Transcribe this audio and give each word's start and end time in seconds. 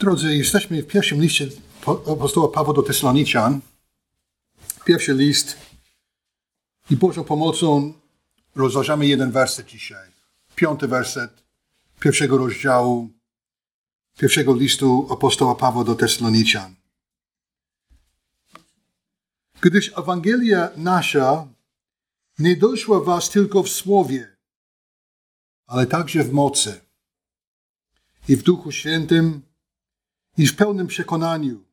Drodzy, 0.00 0.36
jesteśmy 0.36 0.82
w 0.82 0.86
pierwszym 0.86 1.22
liście 1.22 1.48
apostoła 1.86 2.48
Pawła 2.48 2.74
do 2.74 2.82
Tesaloniczan. 2.82 3.60
Pierwszy 4.84 5.14
list. 5.14 5.56
I 6.90 6.96
Bożą 6.96 7.24
pomocą 7.24 7.92
rozważamy 8.54 9.06
jeden 9.06 9.30
werset 9.30 9.66
dzisiaj. 9.66 10.10
Piąty 10.54 10.88
werset 10.88 11.42
pierwszego 12.00 12.38
rozdziału 12.38 13.08
pierwszego 14.18 14.54
listu 14.54 15.08
apostoła 15.10 15.54
Pawła 15.54 15.84
do 15.84 15.94
Tesaloniczan. 15.94 16.74
Gdyż 19.60 19.92
Ewangelia 19.98 20.70
nasza 20.76 21.48
nie 22.38 22.56
doszła 22.56 23.00
was 23.00 23.30
tylko 23.30 23.62
w 23.62 23.68
słowie, 23.68 24.36
ale 25.66 25.86
także 25.86 26.24
w 26.24 26.32
mocy 26.32 26.80
i 28.28 28.36
w 28.36 28.42
Duchu 28.42 28.72
Świętym 28.72 29.49
i 30.40 30.46
w 30.46 30.56
pełnym 30.56 30.86
przekonaniu. 30.86 31.64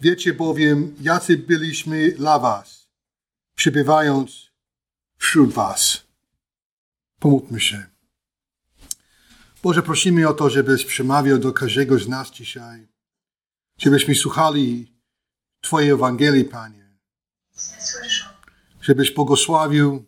Wiecie 0.00 0.32
bowiem, 0.34 0.96
jacy 1.00 1.38
byliśmy 1.38 2.12
dla 2.12 2.38
was, 2.38 2.88
przybywając 3.54 4.50
wśród 5.18 5.52
was. 5.52 6.02
Pomódlmy 7.20 7.60
się. 7.60 7.86
Boże, 9.62 9.82
prosimy 9.82 10.28
o 10.28 10.34
to, 10.34 10.50
żebyś 10.50 10.84
przemawiał 10.84 11.38
do 11.38 11.52
każdego 11.52 11.98
z 11.98 12.08
nas 12.08 12.30
dzisiaj, 12.30 12.88
żebyśmy 13.78 14.14
słuchali 14.14 14.92
Twojej 15.60 15.90
Ewangelii, 15.90 16.44
Panie. 16.44 16.96
Żebyś 18.80 19.14
błogosławił 19.14 20.04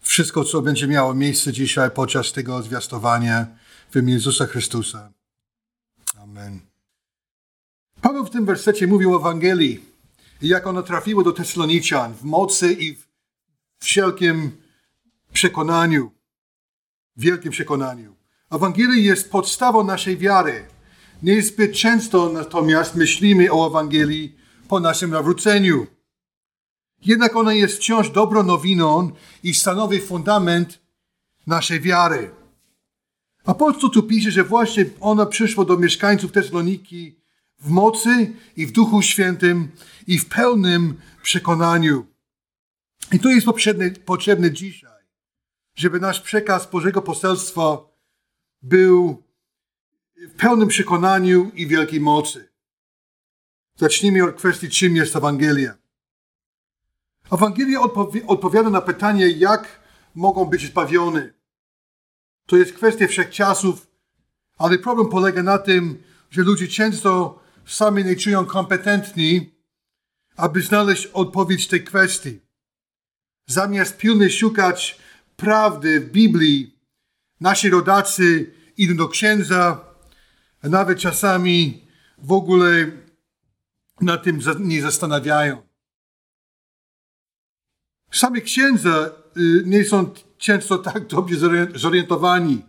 wszystko, 0.00 0.44
co 0.44 0.62
będzie 0.62 0.86
miało 0.86 1.14
miejsce 1.14 1.52
dzisiaj 1.52 1.90
podczas 1.90 2.32
tego 2.32 2.62
zwiastowania 2.62 3.65
imię 4.00 4.12
Jezusa 4.12 4.46
Chrystusa. 4.46 5.12
Amen. 6.22 6.60
Paweł 8.00 8.24
w 8.24 8.30
tym 8.30 8.44
wersecie 8.44 8.86
mówił 8.86 9.14
o 9.14 9.18
Ewangelii 9.18 9.84
i 10.42 10.48
jak 10.48 10.66
ona 10.66 10.82
trafiła 10.82 11.22
do 11.24 11.32
Tesaloniczan 11.32 12.14
w 12.14 12.22
mocy 12.22 12.72
i 12.72 12.94
w 12.94 13.06
wszelkim 13.78 14.50
przekonaniu. 15.32 16.10
Wielkim 17.16 17.52
przekonaniu. 17.52 18.16
Ewangelia 18.50 19.04
jest 19.04 19.30
podstawą 19.30 19.84
naszej 19.84 20.16
wiary. 20.16 20.66
Niezbyt 21.22 21.72
często 21.72 22.28
natomiast 22.28 22.94
myślimy 22.94 23.52
o 23.52 23.66
Ewangelii 23.66 24.36
po 24.68 24.80
naszym 24.80 25.10
nawróceniu. 25.10 25.86
Jednak 27.02 27.36
ona 27.36 27.54
jest 27.54 27.76
wciąż 27.76 28.10
dobrą 28.10 28.42
nowiną 28.42 29.10
i 29.42 29.54
stanowi 29.54 30.00
fundament 30.00 30.78
naszej 31.46 31.80
wiary. 31.80 32.30
Apostoł 33.46 33.90
tu 33.90 34.02
pisze, 34.02 34.30
że 34.30 34.44
właśnie 34.44 34.84
ona 35.00 35.26
przyszła 35.26 35.64
do 35.64 35.76
mieszkańców 35.76 36.32
Tesaloniki 36.32 37.20
w 37.58 37.70
mocy 37.70 38.32
i 38.56 38.66
w 38.66 38.72
Duchu 38.72 39.02
Świętym 39.02 39.70
i 40.06 40.18
w 40.18 40.28
pełnym 40.28 41.00
przekonaniu. 41.22 42.06
I 43.12 43.20
to 43.20 43.28
jest 43.28 43.46
potrzebne, 43.46 43.90
potrzebne 43.90 44.52
dzisiaj, 44.52 45.02
żeby 45.74 46.00
nasz 46.00 46.20
przekaz 46.20 46.70
Bożego 46.70 47.02
Poselstwa 47.02 47.78
był 48.62 49.22
w 50.16 50.34
pełnym 50.36 50.68
przekonaniu 50.68 51.50
i 51.54 51.66
wielkiej 51.66 52.00
mocy. 52.00 52.48
Zacznijmy 53.76 54.24
od 54.24 54.36
kwestii, 54.36 54.70
czym 54.70 54.96
jest 54.96 55.16
Ewangelia. 55.16 55.74
Ewangelia 57.32 57.80
odpowi 57.80 58.22
odpowiada 58.22 58.70
na 58.70 58.80
pytanie, 58.80 59.28
jak 59.28 59.80
mogą 60.14 60.44
być 60.44 60.66
zbawione. 60.66 61.36
To 62.46 62.56
jest 62.56 62.72
kwestia 62.72 63.06
wszechczasów, 63.06 63.86
ale 64.58 64.78
problem 64.78 65.08
polega 65.08 65.42
na 65.42 65.58
tym, 65.58 66.02
że 66.30 66.42
ludzie 66.42 66.68
często 66.68 67.40
sami 67.66 68.04
nie 68.04 68.16
czują 68.16 68.46
kompetentni, 68.46 69.54
aby 70.36 70.62
znaleźć 70.62 71.06
odpowiedź 71.06 71.68
tej 71.68 71.84
kwestii. 71.84 72.40
Zamiast 73.46 73.96
pilnie 73.96 74.30
szukać 74.30 74.98
prawdy 75.36 76.00
w 76.00 76.10
Biblii, 76.10 76.80
nasi 77.40 77.70
rodacy 77.70 78.54
idą 78.76 78.96
do 78.96 79.08
księdza, 79.08 79.84
a 80.62 80.68
nawet 80.68 80.98
czasami 80.98 81.86
w 82.18 82.32
ogóle 82.32 82.90
na 84.00 84.16
tym 84.16 84.40
nie 84.58 84.82
zastanawiają. 84.82 85.62
Sami 88.12 88.42
księdza 88.42 89.10
y, 89.36 89.62
nie 89.66 89.84
są 89.84 90.14
często 90.46 90.78
tak 90.78 91.06
dobrze 91.06 91.36
zorientowani. 91.74 92.62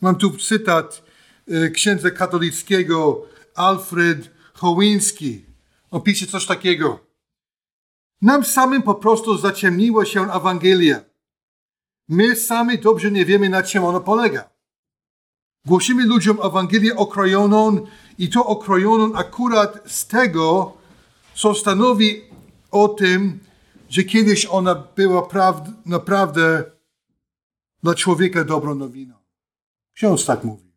Mam 0.00 0.14
tu 0.14 0.38
cytat 0.38 1.02
y, 1.48 1.70
księdza 1.70 2.10
katolickiego 2.10 3.26
Alfred 3.54 4.30
Hołynski. 4.54 5.46
On 5.90 6.02
pisze 6.02 6.26
coś 6.26 6.46
takiego. 6.46 7.06
Nam 8.22 8.44
samym 8.44 8.82
po 8.82 8.94
prostu 8.94 9.38
zaciemniła 9.38 10.04
się 10.04 10.32
Ewangelia. 10.32 11.00
My 12.08 12.36
sami 12.36 12.78
dobrze 12.78 13.10
nie 13.10 13.24
wiemy, 13.24 13.48
na 13.48 13.62
czym 13.62 13.84
ona 13.84 14.00
polega. 14.00 14.50
Głosimy 15.66 16.06
ludziom 16.06 16.38
Ewangelię 16.42 16.96
okrojoną 16.96 17.86
i 18.18 18.28
to 18.28 18.46
okrojoną 18.46 19.14
akurat 19.14 19.78
z 19.86 20.06
tego, 20.06 20.72
co 21.34 21.54
stanowi 21.54 22.22
o 22.70 22.88
tym, 22.88 23.38
że 23.88 24.02
kiedyś 24.02 24.46
ona 24.46 24.74
była 24.74 25.28
naprawdę 25.86 26.71
dla 27.82 27.94
człowieka 27.94 28.44
dobrą 28.44 28.74
nowiną. 28.74 29.14
Ksiądz 29.94 30.26
tak 30.26 30.44
mówi. 30.44 30.72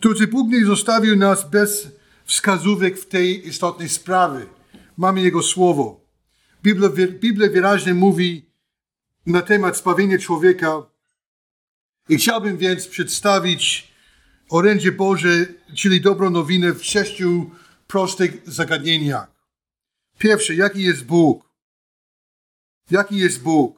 Drodzy, 0.00 0.26
Bóg 0.26 0.48
nie 0.48 0.64
zostawił 0.66 1.16
nas 1.16 1.50
bez 1.50 1.88
wskazówek 2.24 2.98
w 2.98 3.08
tej 3.08 3.48
istotnej 3.48 3.88
sprawie. 3.88 4.46
Mamy 4.96 5.22
Jego 5.22 5.42
Słowo. 5.42 6.00
Biblia, 6.62 6.88
Biblia 7.20 7.50
wyraźnie 7.50 7.94
mówi 7.94 8.50
na 9.26 9.42
temat 9.42 9.76
zbawienia 9.76 10.18
człowieka 10.18 10.82
i 12.08 12.16
chciałbym 12.16 12.56
więc 12.56 12.86
przedstawić 12.86 13.92
orędzie 14.50 14.92
Boże, 14.92 15.46
czyli 15.74 16.00
dobrą 16.00 16.30
nowinę 16.30 16.72
w 16.72 16.84
sześciu 16.84 17.50
prostych 17.86 18.42
zagadnieniach. 18.44 19.30
Pierwsze, 20.18 20.54
jaki 20.54 20.82
jest 20.82 21.04
Bóg? 21.04 21.48
Jaki 22.90 23.16
jest 23.16 23.42
Bóg? 23.42 23.77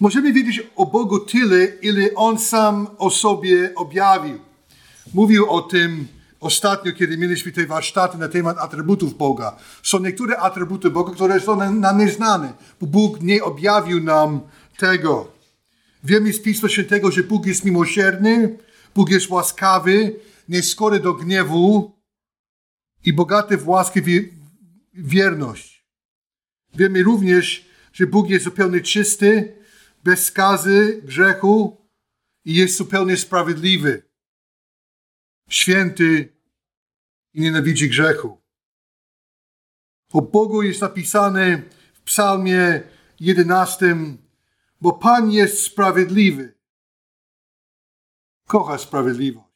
Możemy 0.00 0.32
wiedzieć 0.32 0.62
o 0.76 0.86
Bogu 0.86 1.18
tyle, 1.18 1.64
ile 1.82 2.14
On 2.14 2.38
sam 2.38 2.86
o 2.98 3.10
sobie 3.10 3.74
objawił. 3.74 4.38
Mówił 5.14 5.50
o 5.50 5.62
tym 5.62 6.08
ostatnio, 6.40 6.92
kiedy 6.92 7.18
mieliśmy 7.18 7.52
te 7.52 7.66
warsztaty 7.66 8.18
na 8.18 8.28
temat 8.28 8.58
atrybutów 8.58 9.16
Boga. 9.16 9.56
Są 9.82 9.98
niektóre 9.98 10.36
atrybuty 10.36 10.90
Boga, 10.90 11.12
które 11.14 11.40
są 11.40 11.56
nam 11.70 11.98
nieznane, 11.98 12.52
bo 12.80 12.86
Bóg 12.86 13.20
nie 13.20 13.44
objawił 13.44 14.04
nam 14.04 14.40
tego. 14.76 15.32
Wiemy 16.04 16.32
z 16.32 16.42
Pisma 16.42 16.68
Świętego, 16.68 17.10
że 17.10 17.22
Bóg 17.22 17.46
jest 17.46 17.64
miłosierny, 17.64 18.58
Bóg 18.94 19.10
jest 19.10 19.30
łaskawy, 19.30 20.16
nieskory 20.48 21.00
do 21.00 21.14
gniewu, 21.14 21.98
i 23.04 23.12
bogaty 23.12 23.56
w 23.56 23.68
łaskę 23.68 24.00
wierność. 24.94 25.84
Wiemy 26.74 27.02
również, 27.02 27.66
że 27.92 28.06
Bóg 28.06 28.30
jest 28.30 28.44
zupełnie 28.44 28.80
czysty, 28.80 29.57
bez 30.04 30.24
skazy, 30.24 31.02
grzechu 31.04 31.76
i 32.44 32.54
jest 32.54 32.76
zupełnie 32.76 33.16
sprawiedliwy, 33.16 34.02
święty 35.48 36.38
i 37.34 37.40
nienawidzi 37.40 37.88
grzechu. 37.88 38.40
O 40.12 40.22
Bogu 40.22 40.62
jest 40.62 40.80
napisane 40.80 41.62
w 41.92 42.00
psalmie 42.00 42.82
11, 43.20 43.96
bo 44.80 44.92
Pan 44.92 45.30
jest 45.30 45.62
sprawiedliwy. 45.62 46.58
Kocha 48.46 48.78
sprawiedliwość. 48.78 49.48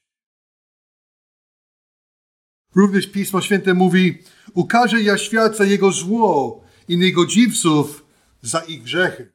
Również 2.75 3.07
Pismo 3.07 3.41
Święte 3.41 3.75
mówi, 3.75 4.23
ukaże 4.55 5.03
ja 5.03 5.19
świat 5.19 5.57
za 5.57 5.65
jego 5.65 5.93
zło 5.93 6.65
i 6.89 6.99
niegodziwców 6.99 8.07
za 8.43 8.61
ich 8.61 8.83
grzechy. 8.83 9.33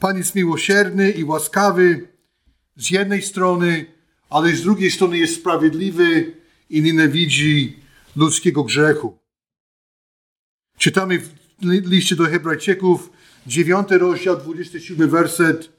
Pan 0.00 0.18
jest 0.18 0.34
miłosierny 0.34 1.10
i 1.10 1.24
łaskawy 1.24 2.08
z 2.76 2.90
jednej 2.90 3.22
strony, 3.22 3.86
ale 4.30 4.56
z 4.56 4.62
drugiej 4.62 4.90
strony 4.90 5.18
jest 5.18 5.34
sprawiedliwy 5.34 6.36
i 6.70 6.82
nienawidzi 6.82 7.76
ludzkiego 8.16 8.64
grzechu. 8.64 9.18
Czytamy 10.78 11.18
w 11.18 11.32
liście 11.62 12.16
do 12.16 12.24
Hebrajczyków, 12.24 13.10
9 13.46 13.88
rozdział, 13.90 14.36
27 14.36 15.10
werset, 15.10 15.72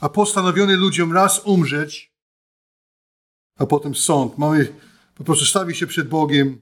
a 0.00 0.08
postanowiony 0.08 0.76
ludziom 0.76 1.12
raz 1.12 1.40
umrzeć, 1.44 2.14
a 3.58 3.66
potem 3.66 3.94
sąd. 3.94 4.38
Mamy 4.38 4.68
po 5.14 5.24
prostu 5.24 5.44
stawi 5.44 5.74
się 5.74 5.86
przed 5.86 6.08
Bogiem, 6.08 6.60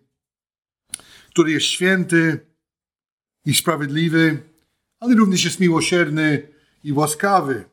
który 1.30 1.52
jest 1.52 1.66
święty 1.66 2.46
i 3.44 3.54
sprawiedliwy, 3.54 4.42
ale 5.00 5.14
również 5.14 5.44
jest 5.44 5.60
miłosierny 5.60 6.51
i 6.84 6.92
łaskawy. 6.92 7.64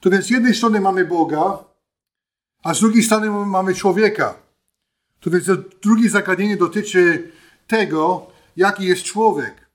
To 0.00 0.10
więc 0.10 0.24
z 0.24 0.30
jednej 0.30 0.54
strony 0.54 0.80
mamy 0.80 1.04
Boga, 1.04 1.64
a 2.62 2.74
z 2.74 2.80
drugiej 2.80 3.02
strony 3.02 3.30
mamy 3.30 3.74
człowieka. 3.74 4.42
To 5.20 5.30
więc 5.30 5.46
drugie 5.82 6.10
zagadnienie 6.10 6.56
dotyczy 6.56 7.32
tego, 7.66 8.30
jaki 8.56 8.84
jest 8.84 9.02
człowiek. 9.02 9.68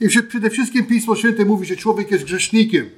I 0.00 0.08
przede 0.28 0.50
wszystkim 0.50 0.86
Pismo 0.86 1.16
Święte 1.16 1.44
mówi, 1.44 1.66
że 1.66 1.76
człowiek 1.76 2.10
jest 2.10 2.24
grzesznikiem. 2.24 2.90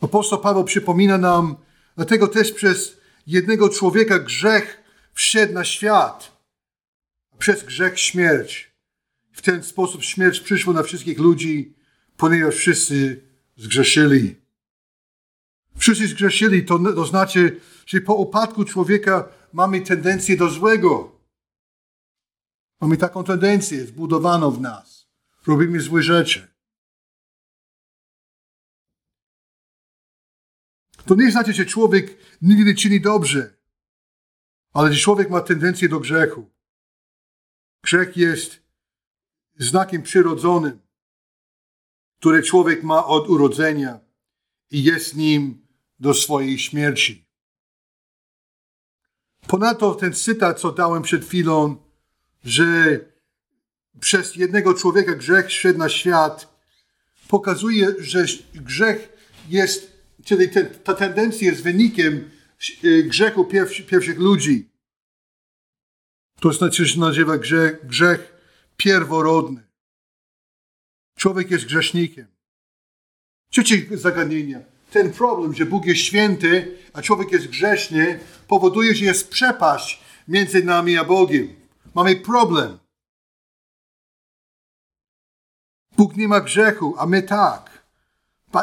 Apostoł 0.00 0.40
Paweł 0.40 0.64
przypomina 0.64 1.18
nam, 1.18 1.56
dlatego 1.96 2.28
też 2.28 2.52
przez 2.52 3.00
jednego 3.26 3.68
człowieka 3.68 4.18
grzech 4.18 4.82
wszedł 5.12 5.54
na 5.54 5.64
świat. 5.64 6.38
Przez 7.38 7.64
grzech 7.64 8.00
śmierć. 8.00 8.74
W 9.32 9.42
ten 9.42 9.62
sposób 9.62 10.04
śmierć 10.04 10.40
przyszła 10.40 10.72
na 10.74 10.82
wszystkich 10.82 11.18
ludzi, 11.18 11.74
ponieważ 12.18 12.54
wszyscy 12.54 13.22
zgrzeszyli. 13.56 14.36
Wszyscy 15.76 16.08
zgrzeszyli, 16.08 16.64
to, 16.64 16.78
to 16.78 17.04
znaczy, 17.06 17.60
że 17.86 18.00
po 18.00 18.14
upadku 18.14 18.64
człowieka 18.64 19.28
mamy 19.52 19.80
tendencję 19.80 20.36
do 20.36 20.48
złego. 20.48 21.20
Mamy 22.80 22.96
taką 22.96 23.24
tendencję 23.24 23.86
zbudowaną 23.86 24.50
w 24.50 24.60
nas. 24.60 25.08
Robimy 25.46 25.80
złe 25.80 26.02
rzeczy. 26.02 26.48
To 31.06 31.14
nie 31.14 31.30
znaczy, 31.30 31.52
że 31.52 31.66
człowiek 31.66 32.18
nigdy 32.42 32.74
czyni 32.74 33.00
dobrze, 33.00 33.56
ale 34.72 34.92
że 34.92 35.00
człowiek 35.00 35.30
ma 35.30 35.40
tendencję 35.40 35.88
do 35.88 36.00
grzechu. 36.00 36.50
Grzech 37.82 38.16
jest 38.16 38.62
znakiem 39.58 40.02
przyrodzonym, 40.02 40.87
które 42.18 42.42
człowiek 42.42 42.82
ma 42.82 43.06
od 43.06 43.28
urodzenia 43.28 44.00
i 44.70 44.82
jest 44.82 45.16
nim 45.16 45.66
do 46.00 46.14
swojej 46.14 46.58
śmierci. 46.58 47.24
Ponadto 49.46 49.94
ten 49.94 50.12
cytat, 50.12 50.60
co 50.60 50.72
dałem 50.72 51.02
przed 51.02 51.24
chwilą, 51.24 51.76
że 52.44 53.00
przez 54.00 54.36
jednego 54.36 54.74
człowieka 54.74 55.14
grzech 55.14 55.52
szedł 55.52 55.78
na 55.78 55.88
świat, 55.88 56.58
pokazuje, 57.28 57.94
że 57.98 58.24
grzech 58.54 59.08
jest, 59.48 59.92
czyli 60.24 60.48
ta 60.84 60.94
tendencja 60.94 61.50
jest 61.50 61.62
wynikiem 61.62 62.30
y, 62.84 63.02
grzechu 63.02 63.44
pierwszy, 63.44 63.82
pierwszych 63.82 64.18
ludzi. 64.18 64.70
To 66.40 66.52
znaczy, 66.52 66.86
że 66.86 67.00
nazywa 67.00 67.38
grzech, 67.38 67.86
grzech 67.86 68.32
pierworodny. 68.76 69.67
Człowiek 71.18 71.50
jest 71.50 71.64
grzesznikiem. 71.64 72.26
Trzecie 73.50 73.98
zagadnienie. 73.98 74.64
Ten 74.90 75.12
problem, 75.12 75.54
że 75.54 75.66
Bóg 75.66 75.86
jest 75.86 76.00
święty, 76.00 76.78
a 76.92 77.02
człowiek 77.02 77.32
jest 77.32 77.46
grzeszny, 77.46 78.20
powoduje, 78.48 78.94
że 78.94 79.04
jest 79.04 79.30
przepaść 79.30 80.00
między 80.28 80.64
nami 80.64 80.98
a 80.98 81.04
Bogiem. 81.04 81.48
Mamy 81.94 82.16
problem. 82.16 82.78
Bóg 85.96 86.16
nie 86.16 86.28
ma 86.28 86.40
grzechu, 86.40 86.94
a 86.98 87.06
my 87.06 87.22
tak. 87.22 87.88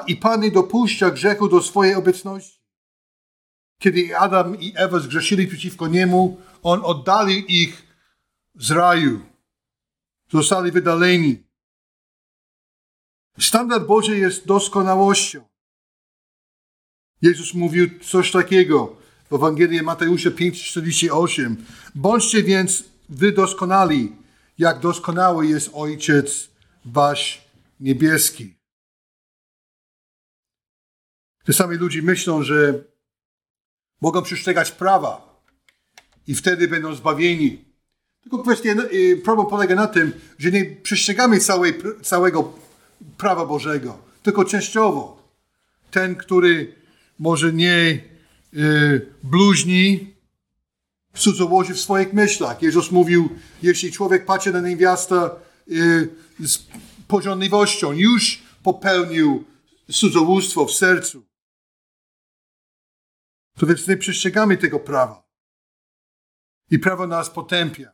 I 0.08 0.16
Pan 0.16 0.42
nie 0.42 0.52
dopuszcza 0.52 1.12
grzechu 1.12 1.50
do 1.50 1.62
swojej 1.62 1.96
obecności. 1.96 2.60
Kiedy 3.80 4.18
Adam 4.18 4.60
i 4.60 4.74
Ewa 4.76 5.00
zgrzeszyli 5.00 5.48
przeciwko 5.48 5.88
Niemu, 5.88 6.42
On 6.64 6.82
oddalił 6.84 7.46
ich 7.48 7.84
z 8.56 8.72
raju. 8.72 9.20
Zostali 10.32 10.72
wydaleni. 10.72 11.46
Standard 13.40 13.86
Boży 13.86 14.18
jest 14.18 14.46
doskonałością. 14.46 15.48
Jezus 17.22 17.54
mówił 17.54 18.00
coś 18.00 18.32
takiego 18.32 18.98
w 19.32 19.34
Ewangelii 19.34 19.82
Mateusza 19.82 20.30
5,48. 20.30 21.56
Bądźcie 21.96 22.44
więc 22.44 22.84
wy 23.10 23.32
doskonali, 23.32 24.16
jak 24.58 24.80
doskonały 24.80 25.48
jest 25.48 25.70
Ojciec 25.74 26.50
Wasz 26.86 27.48
niebieski. 27.80 28.56
Czasami 31.46 31.76
ludzie 31.76 32.02
myślą, 32.02 32.44
że 32.44 32.84
mogą 34.02 34.22
przestrzegać 34.22 34.72
prawa 34.72 35.42
i 36.28 36.36
wtedy 36.36 36.68
będą 36.68 36.96
zbawieni. 36.96 37.66
Tylko 38.22 38.38
kwestia, 38.38 38.70
y, 38.94 39.22
problem 39.24 39.48
polega 39.48 39.76
na 39.76 39.88
tym, 39.88 40.12
że 40.38 40.52
nie 40.52 40.66
przestrzegamy 40.66 41.40
całej, 41.40 41.74
całego 42.02 42.65
prawa 43.18 43.46
Bożego, 43.46 43.98
tylko 44.24 44.46
częściowo. 44.46 45.30
Ten, 45.92 46.16
który 46.16 46.76
może 47.20 47.54
nie 47.54 48.02
y, 48.54 49.14
bluźni, 49.24 50.16
cudzołoży 51.16 51.74
w 51.74 51.80
swoich 51.80 52.14
myślach. 52.14 52.62
Jezus 52.62 52.92
mówił, 52.92 53.30
jeśli 53.64 53.92
człowiek 53.92 54.26
patrzy 54.26 54.54
na 54.54 54.62
niewiastę 54.62 55.30
y, 55.72 56.10
z 56.40 56.58
pożądliwością, 57.08 57.92
już 57.92 58.44
popełnił 58.64 59.44
cudzołóstwo 59.92 60.66
w 60.66 60.72
sercu. 60.72 61.26
To 63.58 63.66
więc 63.66 63.88
nie 63.88 63.98
przestrzegamy 63.98 64.58
tego 64.58 64.80
prawa. 64.80 65.24
I 66.72 66.80
prawo 66.80 67.08
nas 67.08 67.30
potępia. 67.30 67.92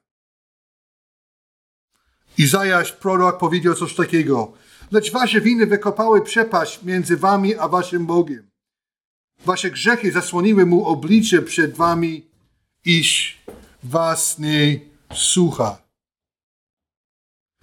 Izajasz, 2.38 2.92
prorok, 2.92 3.40
powiedział 3.40 3.76
coś 3.76 3.96
takiego. 3.96 4.54
Lecz 4.92 5.12
wasze 5.12 5.42
winy 5.42 5.68
wykopały 5.68 6.22
przepaść 6.22 6.84
między 6.84 7.18
wami 7.18 7.56
a 7.56 7.68
waszym 7.68 8.06
Bogiem. 8.06 8.52
Wasze 9.46 9.72
grzechy 9.72 10.12
zasłoniły 10.12 10.66
mu 10.66 10.86
oblicze 10.86 11.42
przed 11.42 11.76
wami, 11.76 12.26
iż 12.86 13.38
was 13.84 14.40
nie 14.40 14.80
słucha. 15.14 15.82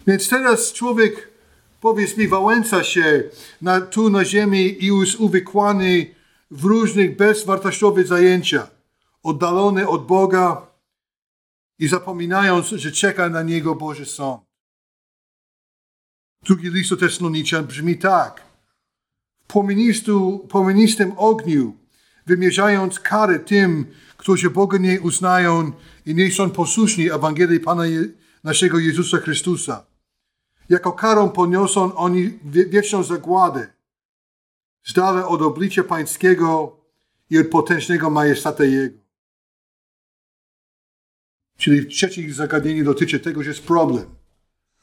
Więc 0.06 0.28
teraz 0.28 0.72
człowiek, 0.72 1.28
powiedz 1.80 2.16
mi, 2.16 2.28
wałęsa 2.28 2.84
się 2.84 3.22
na, 3.62 3.80
tu 3.80 4.10
na 4.10 4.24
ziemi 4.24 4.84
i 4.84 4.86
już 4.86 5.16
uwikłany 5.16 6.14
w 6.50 6.64
różnych 6.64 7.16
bezwartościowych 7.16 8.06
zajęcia, 8.06 8.70
oddalony 9.22 9.88
od 9.88 10.06
Boga 10.06 10.66
i 11.78 11.88
zapominając, 11.88 12.66
że 12.66 12.92
czeka 12.92 13.28
na 13.28 13.42
niego 13.42 13.74
Boży 13.74 14.06
Sąd. 14.06 14.47
Drugi 16.48 16.70
list 16.70 16.90
do 16.90 17.62
brzmi 17.62 17.98
tak 17.98 18.42
płomienistym 20.48 21.12
ogniu, 21.16 21.76
wymierzając 22.26 23.00
karę 23.00 23.38
tym, 23.38 23.86
którzy 24.16 24.50
Boga 24.50 24.78
nie 24.78 25.00
uznają 25.00 25.72
i 26.06 26.14
nie 26.14 26.32
są 26.32 26.50
posłuszni 26.50 27.10
Ewangelii 27.10 27.60
Pana 27.60 27.86
Je 27.86 28.04
naszego 28.44 28.78
Jezusa 28.78 29.18
Chrystusa. 29.18 29.86
Jako 30.68 30.92
karą 30.92 31.30
poniosą 31.30 31.94
oni 31.94 32.38
wieczną 32.44 33.02
zagładę, 33.02 33.66
z 34.84 34.98
od 35.28 35.42
oblicza 35.42 35.84
Pańskiego 35.84 36.76
i 37.30 37.38
od 37.38 37.48
potężnego 37.48 38.10
majestatu 38.10 38.64
Jego. 38.64 38.98
Czyli 41.56 41.86
trzecie 41.86 42.32
zagadnienie 42.32 42.84
dotyczy 42.84 43.20
tego, 43.20 43.42
że 43.42 43.50
jest 43.50 43.62
problem. 43.62 44.17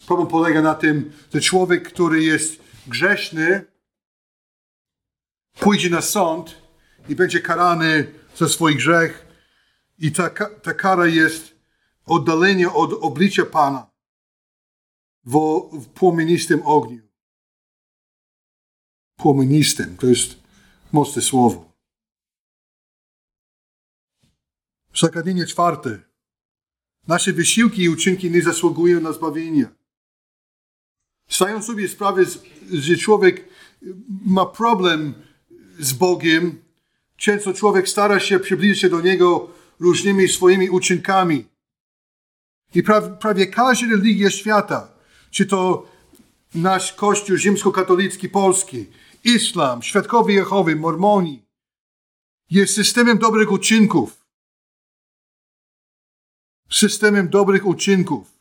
Problem 0.07 0.27
polega 0.27 0.61
na 0.61 0.75
tym, 0.75 1.11
że 1.33 1.41
człowiek, 1.41 1.87
który 1.87 2.23
jest 2.23 2.61
grzeszny, 2.87 3.65
pójdzie 5.59 5.89
na 5.89 6.01
sąd 6.01 6.61
i 7.09 7.15
będzie 7.15 7.41
karany 7.41 8.13
za 8.35 8.49
swój 8.49 8.75
grzech. 8.75 9.25
I 9.97 10.11
ta, 10.11 10.29
ta 10.63 10.73
kara 10.73 11.07
jest 11.07 11.55
oddalenie 12.05 12.71
od 12.71 12.93
oblicza 12.93 13.45
Pana 13.45 13.91
w, 15.25 15.35
w 15.73 15.87
płomienistym 15.87 16.61
ogniu. 16.65 17.07
Płomienistym, 19.15 19.97
to 19.97 20.07
jest 20.07 20.35
mocne 20.91 21.21
słowo. 21.21 21.71
Zagadnienie 24.95 25.45
czwarte. 25.45 25.99
Nasze 27.07 27.33
wysiłki 27.33 27.81
i 27.81 27.89
uczynki 27.89 28.31
nie 28.31 28.41
zasługują 28.41 29.01
na 29.01 29.11
zbawienie. 29.11 29.69
Stają 31.27 31.63
sobie 31.63 31.87
sprawę, 31.87 32.23
że 32.71 32.97
człowiek 32.97 33.49
ma 34.25 34.45
problem 34.45 35.13
z 35.79 35.93
Bogiem, 35.93 36.61
często 37.17 37.53
człowiek 37.53 37.89
stara 37.89 38.19
się 38.19 38.39
przybliżyć 38.39 38.79
się 38.79 38.89
do 38.89 39.01
Niego 39.01 39.49
różnymi 39.79 40.27
swoimi 40.27 40.69
uczynkami. 40.69 41.45
I 42.75 42.83
prawie 43.19 43.47
każda 43.47 43.87
religia 43.87 44.29
świata, 44.29 44.91
czy 45.31 45.45
to 45.45 45.87
nasz 46.55 46.93
Kościół 46.93 47.37
rzymskokatolicki 47.37 48.29
polski, 48.29 48.85
islam, 49.23 49.81
świadkowie 49.83 50.33
Jehowy, 50.33 50.75
mormoni, 50.75 51.45
jest 52.49 52.75
systemem 52.75 53.17
dobrych 53.17 53.51
uczynków. 53.51 54.25
Systemem 56.71 57.29
dobrych 57.29 57.65
uczynków. 57.65 58.34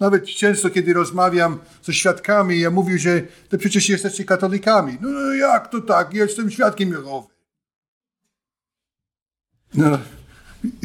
Nawet 0.00 0.26
często, 0.26 0.70
kiedy 0.70 0.92
rozmawiam 0.92 1.58
ze 1.82 1.94
świadkami, 1.94 2.60
ja 2.60 2.70
mówię, 2.70 2.98
że 2.98 3.22
to 3.48 3.58
przecież 3.58 3.88
jesteście 3.88 4.24
katolikami. 4.24 4.98
No, 5.00 5.08
no 5.08 5.34
jak 5.34 5.70
to 5.70 5.80
tak? 5.80 6.14
Jestem 6.14 6.50
świadkiem 6.50 6.90
Jehowy. 6.92 7.28
no, 9.74 9.98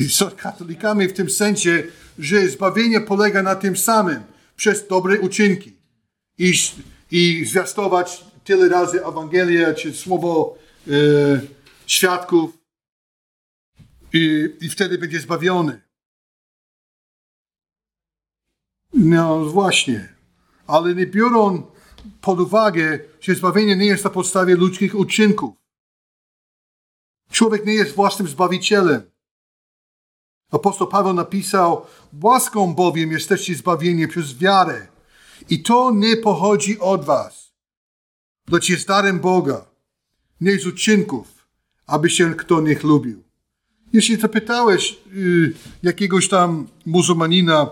są 0.09 0.31
katolikami 0.31 1.07
w 1.07 1.13
tym 1.13 1.29
sensie, 1.29 1.83
że 2.19 2.49
zbawienie 2.49 3.01
polega 3.01 3.43
na 3.43 3.55
tym 3.55 3.77
samym, 3.77 4.23
przez 4.55 4.87
dobre 4.87 5.19
uczynki. 5.19 5.75
I, 6.37 6.53
i 7.11 7.45
zwiastować 7.45 8.25
tyle 8.43 8.69
razy 8.69 9.05
Ewangelię, 9.05 9.73
czy 9.73 9.93
słowo 9.93 10.57
e, 10.87 10.91
świadków 11.87 12.57
i, 14.13 14.49
i 14.61 14.69
wtedy 14.69 14.97
będzie 14.97 15.19
zbawiony. 15.19 15.84
No 19.05 19.45
właśnie. 19.45 20.09
Ale 20.67 20.95
nie 20.95 21.07
biorą 21.07 21.63
pod 22.21 22.39
uwagę, 22.39 22.99
że 23.21 23.35
zbawienie 23.35 23.75
nie 23.75 23.85
jest 23.85 24.03
na 24.03 24.09
podstawie 24.09 24.55
ludzkich 24.55 24.95
uczynków. 24.95 25.55
Człowiek 27.31 27.65
nie 27.65 27.73
jest 27.73 27.95
własnym 27.95 28.27
zbawicielem. 28.27 29.01
Apostoł 30.51 30.87
Paweł 30.87 31.13
napisał, 31.13 31.85
łaską 32.23 32.73
bowiem 32.73 33.11
jesteście 33.11 33.55
zbawieni 33.55 34.07
przez 34.07 34.37
wiarę. 34.37 34.87
I 35.49 35.63
to 35.63 35.91
nie 35.91 36.17
pochodzi 36.17 36.79
od 36.79 37.05
was, 37.05 37.53
lecz 38.51 38.69
jest 38.69 38.87
darem 38.87 39.19
Boga, 39.19 39.65
nie 40.41 40.59
z 40.59 40.65
uczynków, 40.65 41.47
aby 41.87 42.09
się 42.09 42.35
kto 42.35 42.61
niech 42.61 42.83
lubił. 42.83 43.23
Jeśli 43.93 44.15
zapytałeś 44.15 44.97
y, 45.15 45.53
jakiegoś 45.83 46.29
tam 46.29 46.67
muzułmanina, 46.85 47.69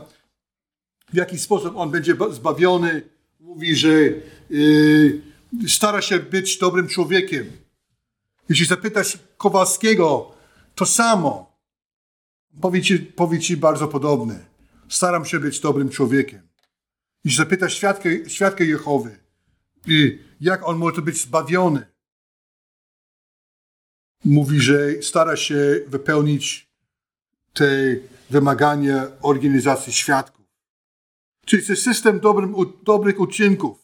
w 1.14 1.16
jaki 1.16 1.40
sposób 1.40 1.78
on 1.78 1.92
będzie 1.92 2.16
zbawiony, 2.32 3.02
mówi, 3.40 3.76
że 3.76 3.90
y, 4.52 5.22
stara 5.68 6.02
się 6.02 6.20
być 6.20 6.58
dobrym 6.58 6.88
człowiekiem. 6.88 7.52
Jeśli 8.50 8.66
zapytasz 8.66 9.20
Kowalskiego, 9.38 10.32
to 10.76 10.86
samo. 10.86 11.54
Powie 12.62 12.82
ci, 12.82 13.00
powie 13.00 13.40
ci 13.40 13.58
bardzo 13.58 13.88
podobne. 13.88 14.46
Staram 14.90 15.26
się 15.26 15.40
być 15.40 15.60
dobrym 15.60 15.90
człowiekiem. 15.90 16.42
Jeśli 17.24 17.38
zapytasz 17.38 17.74
świadkę, 17.74 18.30
świadkę 18.30 18.66
Jehowy, 18.66 19.20
y, 19.88 20.20
jak 20.42 20.68
on 20.68 20.78
może 20.78 21.02
być 21.02 21.22
zbawiony, 21.22 21.86
mówi, 24.26 24.60
że 24.60 25.02
stara 25.02 25.36
się 25.36 25.80
wypełnić 25.88 26.70
te 27.54 27.96
wymagania 28.30 29.08
organizacji 29.22 29.94
świadków. 29.94 30.43
Czyli 31.46 31.64
jest 31.70 31.84
system 31.84 32.20
dobrym, 32.20 32.56
dobrych 32.84 33.20
uczynków. 33.20 33.84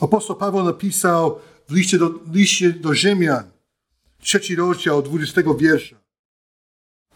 Apostoł 0.00 0.36
Paweł 0.36 0.64
napisał 0.64 1.40
w 1.68 1.72
liście 1.72 1.98
do, 1.98 2.14
liście 2.32 2.72
do 2.72 2.94
Rzymian, 2.94 3.50
trzeci 4.20 4.56
rozdział, 4.56 5.02
20 5.02 5.42
wiersza. 5.58 5.96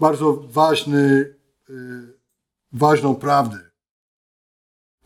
Bardzo 0.01 0.33
ważny, 0.33 1.35
yy, 1.69 2.19
ważną 2.73 3.15
prawdę. 3.15 3.71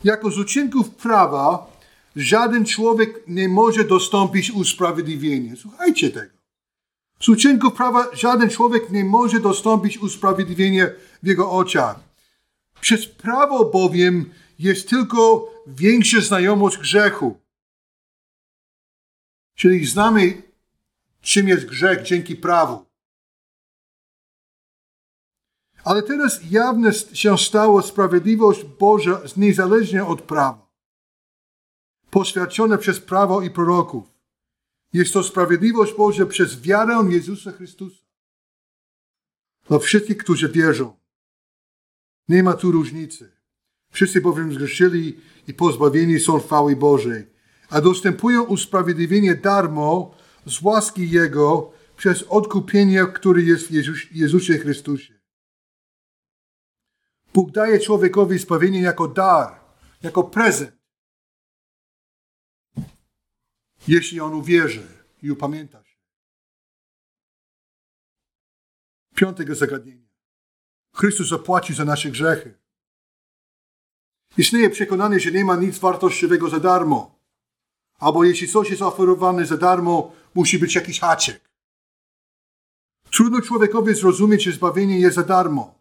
Jako 0.04 0.30
z 0.30 0.38
uczynków 0.38 0.90
prawa 0.90 1.76
żaden 2.16 2.64
człowiek 2.64 3.28
nie 3.28 3.48
może 3.48 3.84
dostąpić 3.84 4.50
usprawiedliwienia. 4.50 5.56
Słuchajcie 5.56 6.10
tego. 6.10 6.36
Z 7.20 7.28
uczynków 7.28 7.74
prawa 7.74 8.06
żaden 8.12 8.50
człowiek 8.50 8.90
nie 8.90 9.04
może 9.04 9.40
dostąpić 9.40 9.98
usprawiedliwienia 9.98 10.86
w 11.22 11.26
jego 11.26 11.50
oczach. 11.50 12.05
Przez 12.80 13.06
prawo 13.06 13.70
bowiem 13.70 14.30
jest 14.58 14.88
tylko 14.88 15.50
większa 15.66 16.20
znajomość 16.20 16.78
grzechu. 16.78 17.40
Czyli 19.54 19.86
znamy, 19.86 20.42
czym 21.20 21.48
jest 21.48 21.66
grzech 21.66 22.02
dzięki 22.02 22.36
prawu. 22.36 22.86
Ale 25.84 26.02
teraz 26.02 26.40
jawne 26.50 26.92
się 26.92 27.38
stało 27.38 27.82
sprawiedliwość 27.82 28.64
Boża 28.64 29.20
niezależnie 29.36 30.04
od 30.04 30.22
prawa. 30.22 30.66
Poświadczone 32.10 32.78
przez 32.78 33.00
prawo 33.00 33.42
i 33.42 33.50
proroków. 33.50 34.04
Jest 34.92 35.12
to 35.12 35.22
sprawiedliwość 35.22 35.94
Boża 35.94 36.26
przez 36.26 36.60
wiarę 36.60 37.04
Jezusa 37.08 37.52
Chrystusa. 37.52 38.04
Dla 39.68 39.78
wszystkich, 39.78 40.16
którzy 40.16 40.48
wierzą. 40.48 40.96
Nie 42.28 42.42
ma 42.42 42.54
tu 42.54 42.72
różnicy. 42.72 43.32
Wszyscy 43.90 44.20
bowiem 44.20 44.52
zgrzeszyli 44.52 45.20
i 45.48 45.54
pozbawieni 45.54 46.20
są 46.20 46.40
chwały 46.40 46.76
Bożej, 46.76 47.26
a 47.70 47.80
dostępują 47.80 48.42
usprawiedliwienie 48.42 49.34
darmo 49.34 50.14
z 50.46 50.62
łaski 50.62 51.10
Jego 51.10 51.72
przez 51.96 52.22
odkupienie, 52.22 53.06
które 53.14 53.42
jest 53.42 53.66
w 53.66 53.70
Jezus, 53.70 53.98
Jezusie 54.10 54.58
Chrystusie. 54.58 55.14
Bóg 57.34 57.50
daje 57.50 57.80
człowiekowi 57.80 58.38
zbawienie 58.38 58.80
jako 58.80 59.08
dar, 59.08 59.60
jako 60.02 60.24
prezent. 60.24 60.76
Jeśli 63.88 64.20
on 64.20 64.34
uwierzy 64.34 64.86
i 65.22 65.30
upamięta 65.30 65.84
się. 65.84 65.96
Piątego 69.14 69.54
zagadnienia. 69.54 70.05
Chrystus 70.96 71.28
zapłaci 71.28 71.74
za 71.74 71.84
nasze 71.84 72.10
grzechy. 72.10 72.54
Istnieje 74.38 74.70
przekonanie, 74.70 75.20
że 75.20 75.32
nie 75.32 75.44
ma 75.44 75.56
nic 75.56 75.78
wartościowego 75.78 76.48
za 76.48 76.60
darmo. 76.60 77.18
Albo 77.98 78.24
jeśli 78.24 78.48
coś 78.48 78.70
jest 78.70 78.82
oferowane 78.82 79.46
za 79.46 79.56
darmo, 79.56 80.12
musi 80.34 80.58
być 80.58 80.74
jakiś 80.74 81.00
haczyk. 81.00 81.50
Trudno 83.10 83.40
człowiekowi 83.40 83.94
zrozumieć, 83.94 84.42
że 84.42 84.52
zbawienie 84.52 85.00
jest 85.00 85.16
za 85.16 85.22
darmo. 85.22 85.74